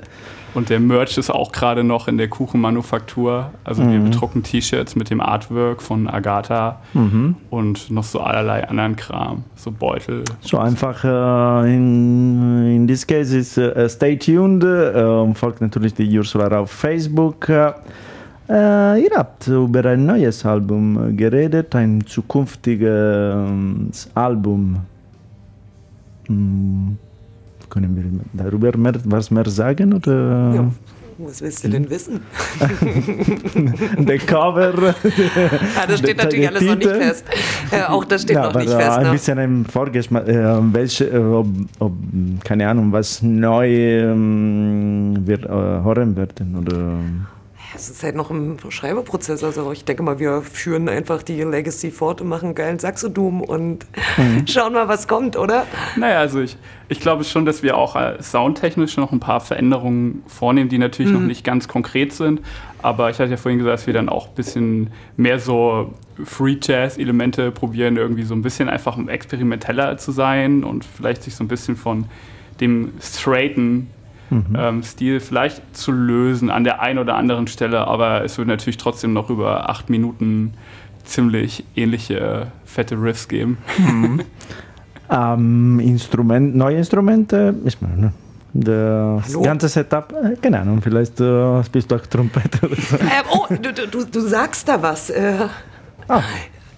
Und 0.54 0.68
der 0.68 0.80
Merch 0.80 1.16
ist 1.16 1.30
auch 1.30 1.50
gerade 1.50 1.82
noch 1.82 2.08
in 2.08 2.18
der 2.18 2.28
Kuchenmanufaktur. 2.28 3.50
Also 3.64 3.82
mhm. 3.82 3.92
wir 3.92 4.00
bedrucken 4.00 4.42
T-Shirts 4.42 4.96
mit 4.96 5.08
dem 5.08 5.20
Artwork 5.20 5.80
von 5.80 6.08
Agatha 6.08 6.80
mhm. 6.92 7.36
und 7.48 7.90
noch 7.90 8.04
so 8.04 8.20
allerlei 8.20 8.68
anderen 8.68 8.96
Kram, 8.96 9.44
so 9.56 9.70
Beutel. 9.70 10.24
So 10.40 10.58
einfach 10.58 11.04
uh, 11.04 11.64
in, 11.64 12.76
in 12.76 12.86
this 12.86 13.06
case 13.06 13.36
is 13.36 13.56
uh, 13.56 13.88
stay 13.88 14.16
tuned. 14.16 14.62
Uh, 14.62 15.32
folgt 15.32 15.62
natürlich 15.62 15.94
die 15.94 16.18
Ursula 16.18 16.58
auf 16.58 16.70
Facebook. 16.70 17.48
Ihr 17.48 19.10
habt 19.16 19.46
über 19.46 19.84
ein 19.86 20.04
neues 20.04 20.44
Album 20.44 21.16
geredet, 21.16 21.74
ein 21.74 22.04
zukünftiges 22.04 24.10
Album. 24.14 24.80
Mm. 26.28 26.90
Können 27.72 27.96
wir 27.96 28.44
darüber 28.44 28.76
mehr, 28.76 28.92
was 29.04 29.30
mehr 29.30 29.48
sagen? 29.48 29.94
Oder? 29.94 30.54
Ja. 30.54 30.70
Was 31.16 31.40
willst 31.40 31.64
du 31.64 31.70
denn 31.70 31.88
wissen? 31.88 32.20
der 33.98 34.18
Cover. 34.18 34.74
ah, 35.80 35.86
das 35.86 36.00
steht 36.00 36.18
natürlich 36.18 36.48
alles 36.48 36.62
noch 36.62 36.76
nicht 36.76 36.90
fest. 36.90 37.24
Äh, 37.70 37.82
auch 37.84 38.04
das 38.04 38.22
steht 38.22 38.36
ja, 38.36 38.42
noch 38.42 38.54
nicht 38.54 38.70
fest. 38.70 38.98
Ein 38.98 39.04
ne? 39.04 39.12
bisschen 39.12 39.38
im 39.38 39.64
Vorgeschmack, 39.64 40.28
äh, 40.28 40.74
welche, 40.74 41.04
äh, 41.06 41.16
ob, 41.16 41.46
ob, 41.78 41.92
keine 42.44 42.68
Ahnung, 42.68 42.92
was 42.92 43.22
neu 43.22 43.68
ähm, 43.68 45.16
wir 45.24 45.42
äh, 45.42 45.48
hören 45.48 46.14
werden. 46.14 46.56
Oder, 46.58 46.98
es 47.74 47.88
ist 47.88 48.02
halt 48.02 48.14
noch 48.14 48.30
im 48.30 48.58
Schreibeprozess. 48.68 49.42
Also 49.42 49.72
ich 49.72 49.84
denke 49.84 50.02
mal, 50.02 50.18
wir 50.18 50.42
führen 50.42 50.88
einfach 50.88 51.22
die 51.22 51.42
Legacy 51.42 51.90
fort 51.90 52.20
und 52.20 52.28
machen 52.28 52.54
geilen 52.54 52.78
Saxodum 52.78 53.40
und 53.40 53.86
mhm. 54.16 54.46
schauen 54.48 54.72
mal, 54.72 54.88
was 54.88 55.08
kommt, 55.08 55.36
oder? 55.36 55.66
Naja, 55.96 56.18
also 56.18 56.40
ich, 56.40 56.56
ich 56.88 57.00
glaube 57.00 57.24
schon, 57.24 57.44
dass 57.44 57.62
wir 57.62 57.76
auch 57.76 57.96
äh, 57.96 58.22
soundtechnisch 58.22 58.96
noch 58.96 59.12
ein 59.12 59.20
paar 59.20 59.40
Veränderungen 59.40 60.22
vornehmen, 60.26 60.68
die 60.68 60.78
natürlich 60.78 61.12
mhm. 61.12 61.20
noch 61.20 61.26
nicht 61.26 61.44
ganz 61.44 61.68
konkret 61.68 62.12
sind. 62.12 62.40
Aber 62.82 63.10
ich 63.10 63.18
hatte 63.18 63.30
ja 63.30 63.36
vorhin 63.36 63.58
gesagt, 63.58 63.74
dass 63.74 63.86
wir 63.86 63.94
dann 63.94 64.08
auch 64.08 64.28
ein 64.28 64.34
bisschen 64.34 64.90
mehr 65.16 65.38
so 65.38 65.94
Free 66.24 66.56
Jazz-Elemente 66.60 67.52
probieren, 67.52 67.96
irgendwie 67.96 68.24
so 68.24 68.34
ein 68.34 68.42
bisschen 68.42 68.68
einfach 68.68 68.98
experimenteller 69.06 69.96
zu 69.98 70.12
sein 70.12 70.64
und 70.64 70.84
vielleicht 70.84 71.22
sich 71.22 71.34
so 71.34 71.44
ein 71.44 71.48
bisschen 71.48 71.76
von 71.76 72.06
dem 72.60 72.92
straighten 73.00 73.88
mhm. 74.32 74.56
ähm, 74.56 74.82
Stil 74.82 75.20
vielleicht 75.20 75.76
zu 75.76 75.92
lösen 75.92 76.50
an 76.50 76.64
der 76.64 76.80
einen 76.80 76.98
oder 76.98 77.16
anderen 77.16 77.46
Stelle, 77.46 77.86
aber 77.86 78.24
es 78.24 78.38
wird 78.38 78.48
natürlich 78.48 78.76
trotzdem 78.76 79.12
noch 79.12 79.30
über 79.30 79.68
acht 79.68 79.90
Minuten 79.90 80.54
ziemlich 81.04 81.64
ähnliche 81.76 82.48
fette 82.64 82.96
Riffs 82.96 83.28
geben. 83.28 83.58
Mhm. 83.78 84.22
ähm, 85.10 85.80
Instrument, 85.80 86.54
neue 86.54 86.76
Instrumente, 86.78 87.54
ich 87.64 87.80
meine, 87.80 88.12
das 88.54 89.28
Hallo? 89.28 89.42
ganze 89.42 89.68
Setup, 89.68 90.12
äh, 90.12 90.36
keine 90.36 90.60
Ahnung, 90.60 90.82
vielleicht 90.82 91.18
äh, 91.20 91.64
spielst 91.64 91.90
du 91.90 91.96
auch 91.96 92.06
Trompete 92.06 92.66
oder 92.66 92.76
so. 92.76 92.96
Äh, 92.96 93.00
oh, 93.32 93.46
du, 93.48 93.72
du, 93.72 94.04
du 94.04 94.20
sagst 94.20 94.68
da 94.68 94.82
was. 94.82 95.10
Äh, 95.10 95.46
ah. 96.08 96.22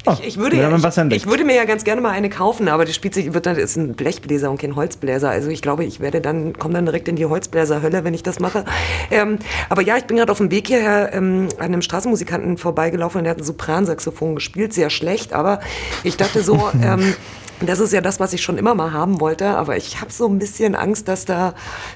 Oh, 0.07 0.13
ich, 0.21 0.27
ich, 0.27 0.37
würde, 0.37 0.57
ja, 0.57 0.71
ich, 0.71 1.13
ich, 1.13 1.27
würde 1.27 1.45
mir 1.45 1.55
ja 1.55 1.65
ganz 1.65 1.83
gerne 1.83 2.03
mal 2.03 2.11
eine 2.11 2.29
kaufen, 2.29 2.69
aber 2.69 2.85
die 2.85 2.93
spielt 2.93 3.15
sich, 3.15 3.33
wird 3.33 3.47
dann, 3.47 3.57
ist 3.57 3.77
ein 3.77 3.95
Blechbläser 3.95 4.51
und 4.51 4.61
kein 4.61 4.77
Holzbläser. 4.77 5.31
Also 5.31 5.49
ich 5.49 5.63
glaube, 5.63 5.85
ich 5.85 6.01
werde 6.01 6.21
dann, 6.21 6.53
komme 6.59 6.75
dann 6.75 6.85
direkt 6.85 7.09
in 7.09 7.17
die 7.17 7.25
Holzbläserhölle, 7.25 8.05
wenn 8.05 8.13
ich 8.13 8.23
das 8.23 8.39
mache. 8.39 8.67
Ähm, 9.11 9.39
aber 9.71 9.81
ja, 9.81 9.97
ich 9.97 10.05
bin 10.05 10.19
gerade 10.19 10.31
auf 10.31 10.39
dem 10.39 10.51
Weg 10.51 10.67
hierher 10.67 11.13
ähm, 11.15 11.49
an 11.59 11.67
einem 11.67 11.81
Straßenmusikanten 11.81 12.59
vorbeigelaufen 12.59 13.19
und 13.19 13.25
der 13.25 13.31
hat 13.31 13.39
ein 13.39 13.45
Sopransaxophon 13.45 14.35
gespielt, 14.35 14.75
sehr 14.75 14.91
schlecht, 14.91 15.33
aber 15.33 15.61
ich 16.03 16.19
dachte 16.19 16.43
so, 16.43 16.69
ähm, 16.83 17.15
das 17.61 17.81
ist 17.81 17.93
ja 17.93 18.01
das, 18.01 18.21
was 18.21 18.33
ich 18.33 18.43
schon 18.43 18.59
immer 18.59 18.75
mal 18.75 18.93
haben 18.93 19.21
wollte, 19.21 19.47
aber 19.47 19.77
ich 19.77 20.01
habe 20.01 20.13
so 20.13 20.27
ein 20.29 20.39
bisschen 20.39 20.75
Angst, 20.75 21.09
dass 21.09 21.25
da 21.25 21.55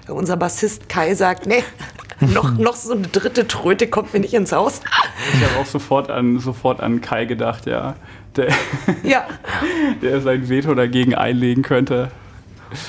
unser 0.09 0.37
Bassist 0.37 0.89
Kai 0.89 1.15
sagt, 1.15 1.47
nee, 1.47 1.63
noch, 2.21 2.57
noch 2.57 2.75
so 2.75 2.93
eine 2.93 3.07
dritte 3.09 3.47
Tröte 3.47 3.89
kommt 3.89 4.13
mir 4.13 4.21
nicht 4.21 4.35
ins 4.35 4.53
Haus. 4.53 4.81
Ich 5.35 5.49
habe 5.49 5.61
auch 5.61 5.67
sofort 5.67 6.11
an, 6.11 6.39
sofort 6.39 6.81
an 6.81 7.01
Kai 7.01 7.25
gedacht, 7.25 7.67
ja. 7.67 7.97
Der, 8.37 8.49
ja. 9.03 9.27
der 10.03 10.21
sein 10.21 10.49
Veto 10.49 10.75
dagegen 10.75 11.15
einlegen 11.15 11.63
könnte. 11.63 12.11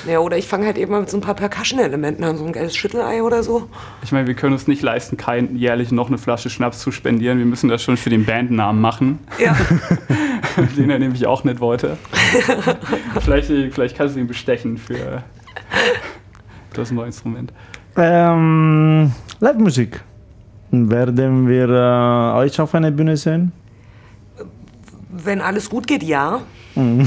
Ja, 0.06 0.18
oder 0.18 0.36
ich 0.36 0.46
fange 0.46 0.66
halt 0.66 0.76
eben 0.76 0.92
mal 0.92 1.00
mit 1.00 1.10
so 1.10 1.16
ein 1.16 1.20
paar 1.20 1.34
Percussion-Elementen 1.34 2.22
an, 2.24 2.36
so 2.36 2.44
ein 2.44 2.52
geiles 2.52 2.76
Schüttelei 2.76 3.22
oder 3.22 3.42
so. 3.42 3.68
Ich 4.02 4.12
meine, 4.12 4.26
wir 4.26 4.34
können 4.34 4.52
uns 4.52 4.66
nicht 4.66 4.82
leisten, 4.82 5.16
Kai 5.16 5.40
jährlich 5.40 5.90
noch 5.90 6.08
eine 6.08 6.18
Flasche 6.18 6.50
Schnaps 6.50 6.80
zu 6.80 6.92
spendieren. 6.92 7.38
Wir 7.38 7.46
müssen 7.46 7.68
das 7.68 7.82
schon 7.82 7.96
für 7.96 8.10
den 8.10 8.24
Bandnamen 8.24 8.80
machen. 8.80 9.18
Ja. 9.38 9.56
den 10.76 10.90
er 10.90 10.98
nämlich 10.98 11.26
auch 11.26 11.44
nicht 11.44 11.60
wollte. 11.60 11.96
vielleicht, 13.20 13.48
vielleicht 13.48 13.96
kannst 13.96 14.16
du 14.16 14.20
ihn 14.20 14.26
bestechen 14.26 14.76
für 14.76 15.22
das 16.74 16.90
neue 16.90 17.06
Instrument. 17.06 17.52
Ähm, 17.96 19.12
Live-Musik. 19.40 20.02
Werden 20.72 21.48
wir 21.48 21.68
äh, 21.68 22.38
euch 22.38 22.60
auf 22.60 22.74
einer 22.74 22.90
Bühne 22.90 23.16
sehen? 23.16 23.52
Wenn 25.10 25.40
alles 25.40 25.68
gut 25.68 25.86
geht, 25.86 26.02
ja. 26.02 26.42
ähm, 26.76 27.06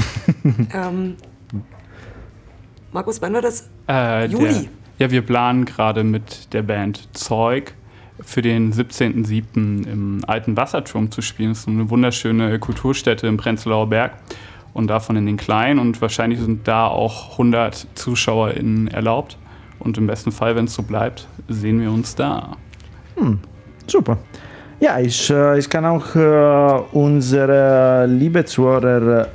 Markus, 2.94 3.20
wann 3.20 3.34
war 3.34 3.42
das? 3.42 3.68
Äh, 3.88 4.26
Juli. 4.26 4.52
Der, 4.98 5.08
ja, 5.08 5.10
wir 5.10 5.22
planen 5.22 5.64
gerade 5.64 6.04
mit 6.04 6.54
der 6.54 6.62
Band 6.62 7.08
Zeug 7.12 7.74
für 8.20 8.40
den 8.40 8.72
17.07. 8.72 9.84
im 9.84 10.20
Alten 10.28 10.56
Wasserturm 10.56 11.10
zu 11.10 11.20
spielen. 11.20 11.48
Das 11.48 11.58
ist 11.58 11.68
eine 11.68 11.90
wunderschöne 11.90 12.56
Kulturstätte 12.60 13.26
im 13.26 13.36
Prenzlauer 13.36 13.88
Berg 13.88 14.12
und 14.74 14.86
davon 14.86 15.16
in 15.16 15.26
den 15.26 15.36
Kleinen 15.36 15.80
und 15.80 16.00
wahrscheinlich 16.00 16.38
sind 16.38 16.68
da 16.68 16.86
auch 16.86 17.32
100 17.32 17.88
ZuschauerInnen 17.96 18.86
erlaubt. 18.86 19.38
Und 19.80 19.98
im 19.98 20.06
besten 20.06 20.30
Fall, 20.30 20.54
wenn 20.54 20.66
es 20.66 20.74
so 20.74 20.84
bleibt, 20.84 21.26
sehen 21.48 21.80
wir 21.80 21.90
uns 21.90 22.14
da. 22.14 22.56
Hm, 23.16 23.40
super. 23.88 24.18
Ja, 24.78 25.00
ich, 25.00 25.30
ich 25.30 25.68
kann 25.68 25.84
auch 25.84 26.14
äh, 26.14 26.82
unsere 26.92 28.06
liebe 28.06 28.44
Zuhörer, 28.44 29.26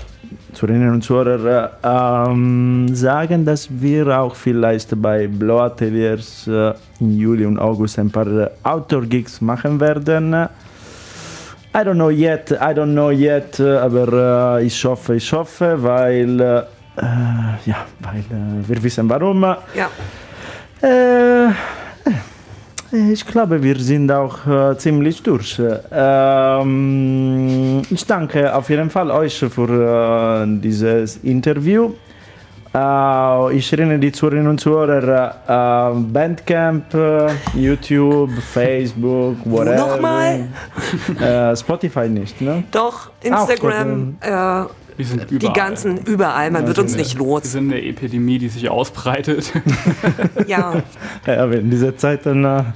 Zuhörerinnen 0.53 0.93
und 0.93 1.03
Zuhörer 1.03 1.71
ähm, 1.83 2.87
sagen, 2.93 3.45
dass 3.45 3.67
wir 3.69 4.19
auch 4.19 4.35
vielleicht 4.35 5.01
bei 5.01 5.27
Blow 5.27 5.59
Ateliers 5.59 6.47
äh, 6.47 6.73
im 6.99 7.17
Juli 7.17 7.45
und 7.45 7.59
August 7.59 7.99
ein 7.99 8.09
paar 8.09 8.49
Outdoor-Gigs 8.63 9.41
machen 9.41 9.79
werden. 9.79 10.33
I 10.33 11.77
don't 11.77 11.93
know 11.93 12.09
yet, 12.09 12.51
I 12.51 12.73
don't 12.73 12.93
know 12.93 13.11
yet, 13.11 13.59
aber 13.59 14.57
äh, 14.57 14.65
ich 14.65 14.83
hoffe, 14.85 15.15
ich 15.15 15.31
hoffe, 15.31 15.75
weil, 15.77 16.39
äh, 16.39 16.63
ja, 17.65 17.85
weil 17.99 18.23
wir 18.67 18.83
wissen 18.83 19.09
warum. 19.09 19.43
Ja. 19.75 19.89
Äh, 22.91 23.11
ich 23.11 23.25
glaube, 23.25 23.61
wir 23.61 23.79
sind 23.79 24.11
auch 24.11 24.45
äh, 24.45 24.77
ziemlich 24.77 25.21
durch. 25.23 25.61
Ähm, 25.91 27.81
ich 27.89 28.05
danke 28.05 28.53
auf 28.55 28.69
jeden 28.69 28.89
Fall 28.89 29.11
euch 29.11 29.39
für 29.39 30.43
äh, 30.43 30.59
dieses 30.59 31.17
Interview. 31.17 31.93
Äh, 32.73 33.55
ich 33.55 33.71
erinnere 33.73 33.99
die 33.99 34.11
Zuhörerinnen 34.11 34.47
und 34.47 34.59
Zuhörer, 34.59 35.35
äh, 35.47 35.99
Bandcamp, 35.99 36.85
YouTube, 37.55 38.31
Facebook, 38.53 39.37
whatever. 39.45 39.87
Nochmal? 39.95 40.47
Spotify 41.55 42.07
nicht, 42.07 42.41
ne? 42.41 42.63
Doch, 42.71 43.11
Instagram. 43.21 44.17
Wir 44.99 45.05
sind 45.05 45.31
überall. 45.31 45.53
Die 45.53 45.57
ganzen 45.57 45.97
überall, 45.99 46.51
man 46.51 46.63
ja, 46.63 46.67
wird 46.67 46.79
uns 46.79 46.91
eine, 46.91 47.01
nicht 47.01 47.17
los. 47.17 47.43
Wir 47.43 47.49
sind 47.51 47.71
eine 47.71 47.81
Epidemie, 47.81 48.37
die 48.37 48.49
sich 48.49 48.69
ausbreitet. 48.69 49.53
ja. 50.45 50.83
Ja, 51.25 51.45
in 51.45 51.69
dieser 51.69 51.95
Zeit 51.95 52.25
dann. 52.25 52.73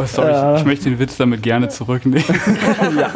Äh, 0.00 0.02
oh, 0.02 0.06
sorry, 0.06 0.32
äh, 0.32 0.54
ich, 0.54 0.60
ich, 0.60 0.66
möchte 0.66 0.84
den 0.90 0.98
Witz 0.98 1.16
damit 1.16 1.42
gerne 1.42 1.68
zurücknehmen. 1.68 2.24
ja. 2.98 3.10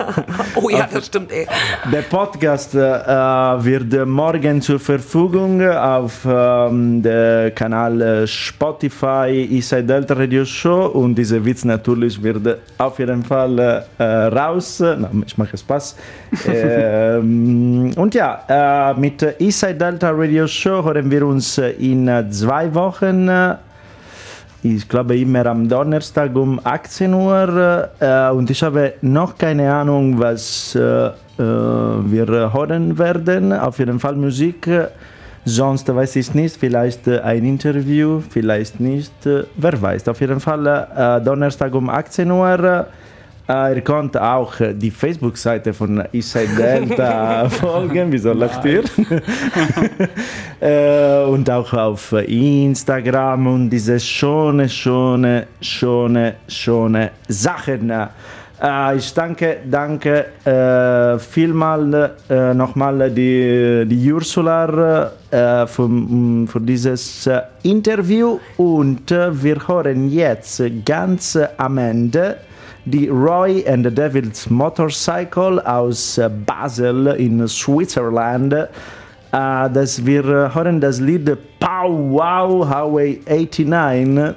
Oh 0.54 0.68
ja, 0.68 0.88
das 0.92 1.06
stimmt, 1.06 1.32
ey. 1.32 1.46
Der 1.90 2.02
Podcast 2.02 2.74
äh, 2.74 2.78
wird 2.78 4.06
morgen 4.06 4.60
zur 4.60 4.78
Verfügung 4.78 5.66
auf 5.66 6.26
ähm, 6.26 7.02
der 7.02 7.50
Kanal 7.52 8.26
Spotify 8.26 9.48
Eastside 9.50 9.84
Delta 9.84 10.14
Radio 10.14 10.44
Show 10.44 10.86
und 10.86 11.14
dieser 11.14 11.44
Witz 11.44 11.64
natürlich 11.64 12.22
wird 12.22 12.58
auf 12.78 12.98
jeden 12.98 13.24
Fall 13.24 13.86
äh, 13.98 14.04
raus. 14.04 14.80
Na, 14.80 15.10
ich 15.26 15.38
mache 15.38 15.56
Spaß. 15.56 15.96
ähm, 16.48 17.92
und 17.96 18.14
ja, 18.14 18.90
äh, 18.90 19.00
mit 19.00 19.22
Eastside 19.38 19.74
Delta 19.74 20.10
Radio 20.10 20.46
Show 20.46 20.84
hören 20.84 21.10
wir 21.10 21.26
uns 21.26 21.58
in 21.58 22.10
zwei 22.30 22.72
Wochen. 22.74 23.30
Ich 24.66 24.88
glaube 24.88 25.18
immer 25.18 25.44
am 25.44 25.68
Donnerstag 25.68 26.34
um 26.34 26.58
18 26.64 27.12
Uhr. 27.12 27.90
Äh, 28.00 28.30
und 28.30 28.48
ich 28.48 28.62
habe 28.62 28.94
noch 29.02 29.36
keine 29.36 29.70
Ahnung, 29.70 30.18
was 30.18 30.74
äh, 30.74 31.10
wir 31.36 32.26
hören 32.26 32.96
werden. 32.96 33.52
Auf 33.52 33.78
jeden 33.78 34.00
Fall 34.00 34.16
Musik. 34.16 34.66
Sonst 35.44 35.94
weiß 35.94 36.16
ich 36.16 36.32
nicht, 36.32 36.56
vielleicht 36.56 37.06
ein 37.06 37.44
Interview, 37.44 38.22
vielleicht 38.26 38.80
nicht, 38.80 39.12
wer 39.22 39.82
weiß. 39.82 40.08
Auf 40.08 40.22
jeden 40.22 40.40
Fall 40.40 40.66
äh, 40.66 41.22
Donnerstag 41.22 41.74
um 41.74 41.90
18 41.90 42.30
Uhr. 42.30 42.86
Äh, 43.46 43.74
ihr 43.74 43.80
könnt 43.82 44.16
auch 44.16 44.54
die 44.58 44.90
Facebook-Seite 44.90 45.74
von 45.74 46.02
Eastside 46.12 46.54
Delta 46.56 47.46
folgen, 47.50 48.10
wieso 48.10 48.32
lacht 48.32 48.64
ihr? 48.64 48.84
äh, 50.60 51.24
und 51.26 51.50
auch 51.50 51.72
auf 51.74 52.12
Instagram 52.12 53.46
und 53.46 53.70
diese 53.70 54.00
schöne, 54.00 54.66
schöne, 54.66 55.46
schöne, 55.60 56.36
schöne 56.48 57.10
Sachen. 57.28 57.90
Äh, 57.90 58.96
ich 58.96 59.12
danke, 59.12 59.58
danke 59.70 60.24
äh, 60.46 61.18
vielmal 61.18 62.12
äh, 62.30 62.54
nochmal 62.54 63.10
die, 63.10 63.84
die 63.86 64.10
Ursula 64.10 65.12
äh, 65.30 65.66
für, 65.66 65.90
für 66.46 66.60
dieses 66.60 67.26
äh, 67.26 67.42
Interview 67.62 68.38
und 68.56 69.10
äh, 69.10 69.42
wir 69.42 69.68
hören 69.68 70.10
jetzt 70.10 70.62
ganz 70.86 71.38
am 71.58 71.76
Ende 71.76 72.38
die 72.86 73.08
Roy 73.08 73.64
and 73.66 73.84
the 73.84 73.90
Devil's 73.90 74.50
Motorcycle 74.50 75.60
aus 75.60 76.20
Basel 76.46 77.08
in 77.18 77.46
Switzerland. 77.48 78.52
Uh, 79.32 79.68
das 79.72 80.04
wir 80.04 80.22
hören 80.54 80.80
das 80.80 81.00
Lied 81.00 81.36
Pow 81.58 81.90
Wow 81.90 82.68
Highway 82.68 83.20
89. 83.26 84.34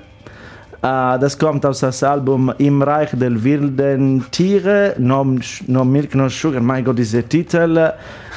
Uh, 0.79 1.17
das 1.19 1.37
kommt 1.37 1.65
aus 1.65 1.81
das 1.81 2.01
Album 2.03 2.53
Im 2.57 2.81
Reich 2.81 3.09
der 3.13 3.43
wilden 3.43 4.25
Tiere, 4.31 4.95
No, 4.97 5.25
no 5.67 5.83
Milk, 5.83 6.15
No 6.15 6.29
Sugar, 6.29 6.61
mein 6.61 6.85
Gott, 6.85 6.97
dieser 6.97 7.27
Titel. 7.27 7.91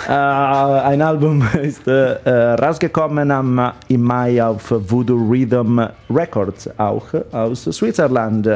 Ein 0.08 1.02
Album 1.02 1.42
ist 1.62 1.86
rausgekommen 1.86 3.30
am, 3.30 3.72
im 3.88 4.02
Mai 4.02 4.42
auf 4.42 4.70
Voodoo 4.70 5.16
Rhythm 5.16 5.80
Records, 6.10 6.68
auch 6.78 7.06
aus 7.30 7.64
Switzerland. 7.64 8.48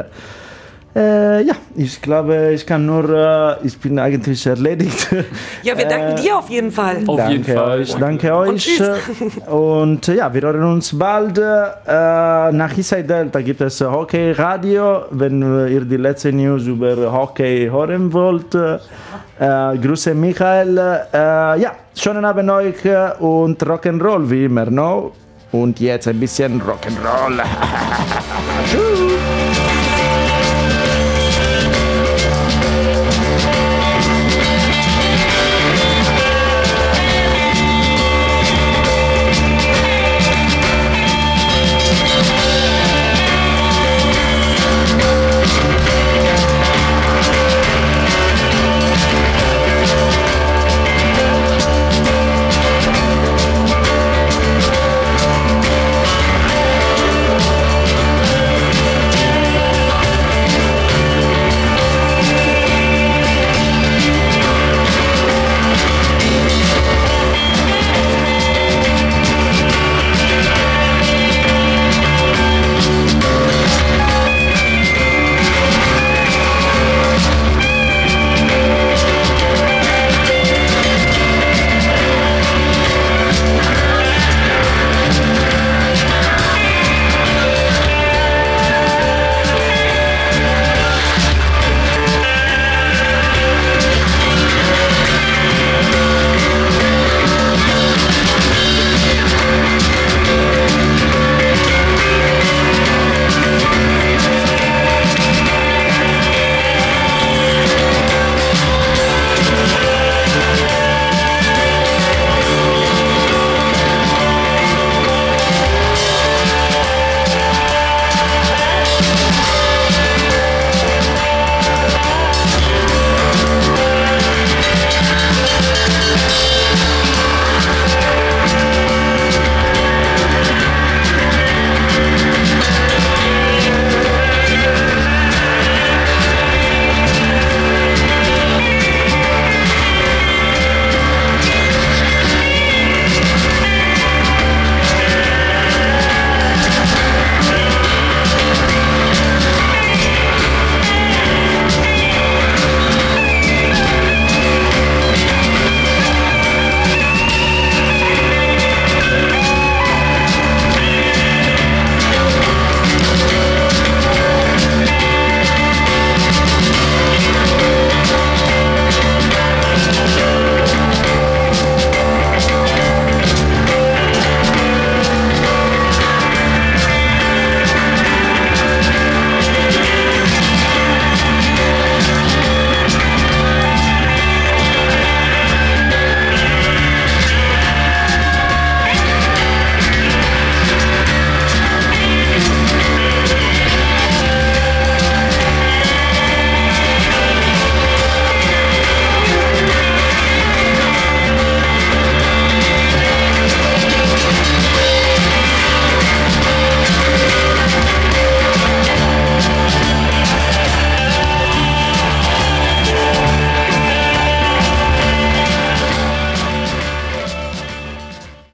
Äh, 0.97 1.43
ja, 1.43 1.55
ich 1.75 2.01
glaube, 2.01 2.53
ich 2.53 2.65
kann 2.65 2.87
nur, 2.87 3.09
äh, 3.11 3.67
ich 3.67 3.77
bin 3.79 3.99
eigentlich 3.99 4.47
erledigt. 4.47 5.09
Ja, 5.65 5.77
wir 5.77 5.87
danken 5.87 6.19
äh, 6.19 6.23
dir 6.23 6.39
auf 6.39 6.49
jeden 6.49 6.71
Fall. 6.71 6.99
Auf 7.07 7.17
danke 7.17 7.33
jeden 7.33 7.45
Fall. 7.45 7.81
euch, 7.81 7.95
danke 7.95 8.35
euch. 8.35 8.81
Und, 9.49 10.07
ja, 10.07 10.33
wir 10.33 10.43
hören 10.43 10.63
uns 10.63 10.97
bald. 10.97 11.39
Äh, 11.39 11.43
nach 12.53 12.77
Isai 12.77 13.03
Delta 13.03 13.41
gibt 13.41 13.61
es 13.61 13.81
Hockey 13.81 14.33
Radio, 14.33 15.07
wenn 15.11 15.43
ihr 15.69 15.85
die 15.85 15.97
letzte 15.97 16.33
News 16.33 16.67
über 16.67 17.13
Hockey 17.13 17.69
hören 17.69 18.13
wollt. 18.13 18.55
Äh, 18.55 18.79
Grüße 19.79 20.15
Michael. 20.15 20.79
Äh, 20.79 21.61
ja, 21.61 21.73
schönen 21.97 22.25
Abend 22.25 22.51
euch 22.51 22.85
und 23.19 23.61
Rock'n'Roll 23.61 24.31
wie 24.31 24.45
immer, 24.45 24.67
no? 24.67 25.11
Und 25.51 25.81
jetzt 25.81 26.07
ein 26.07 26.21
bisschen 26.21 26.63
Rock'n'Roll. 26.63 27.43
Tschüss. 28.71 29.04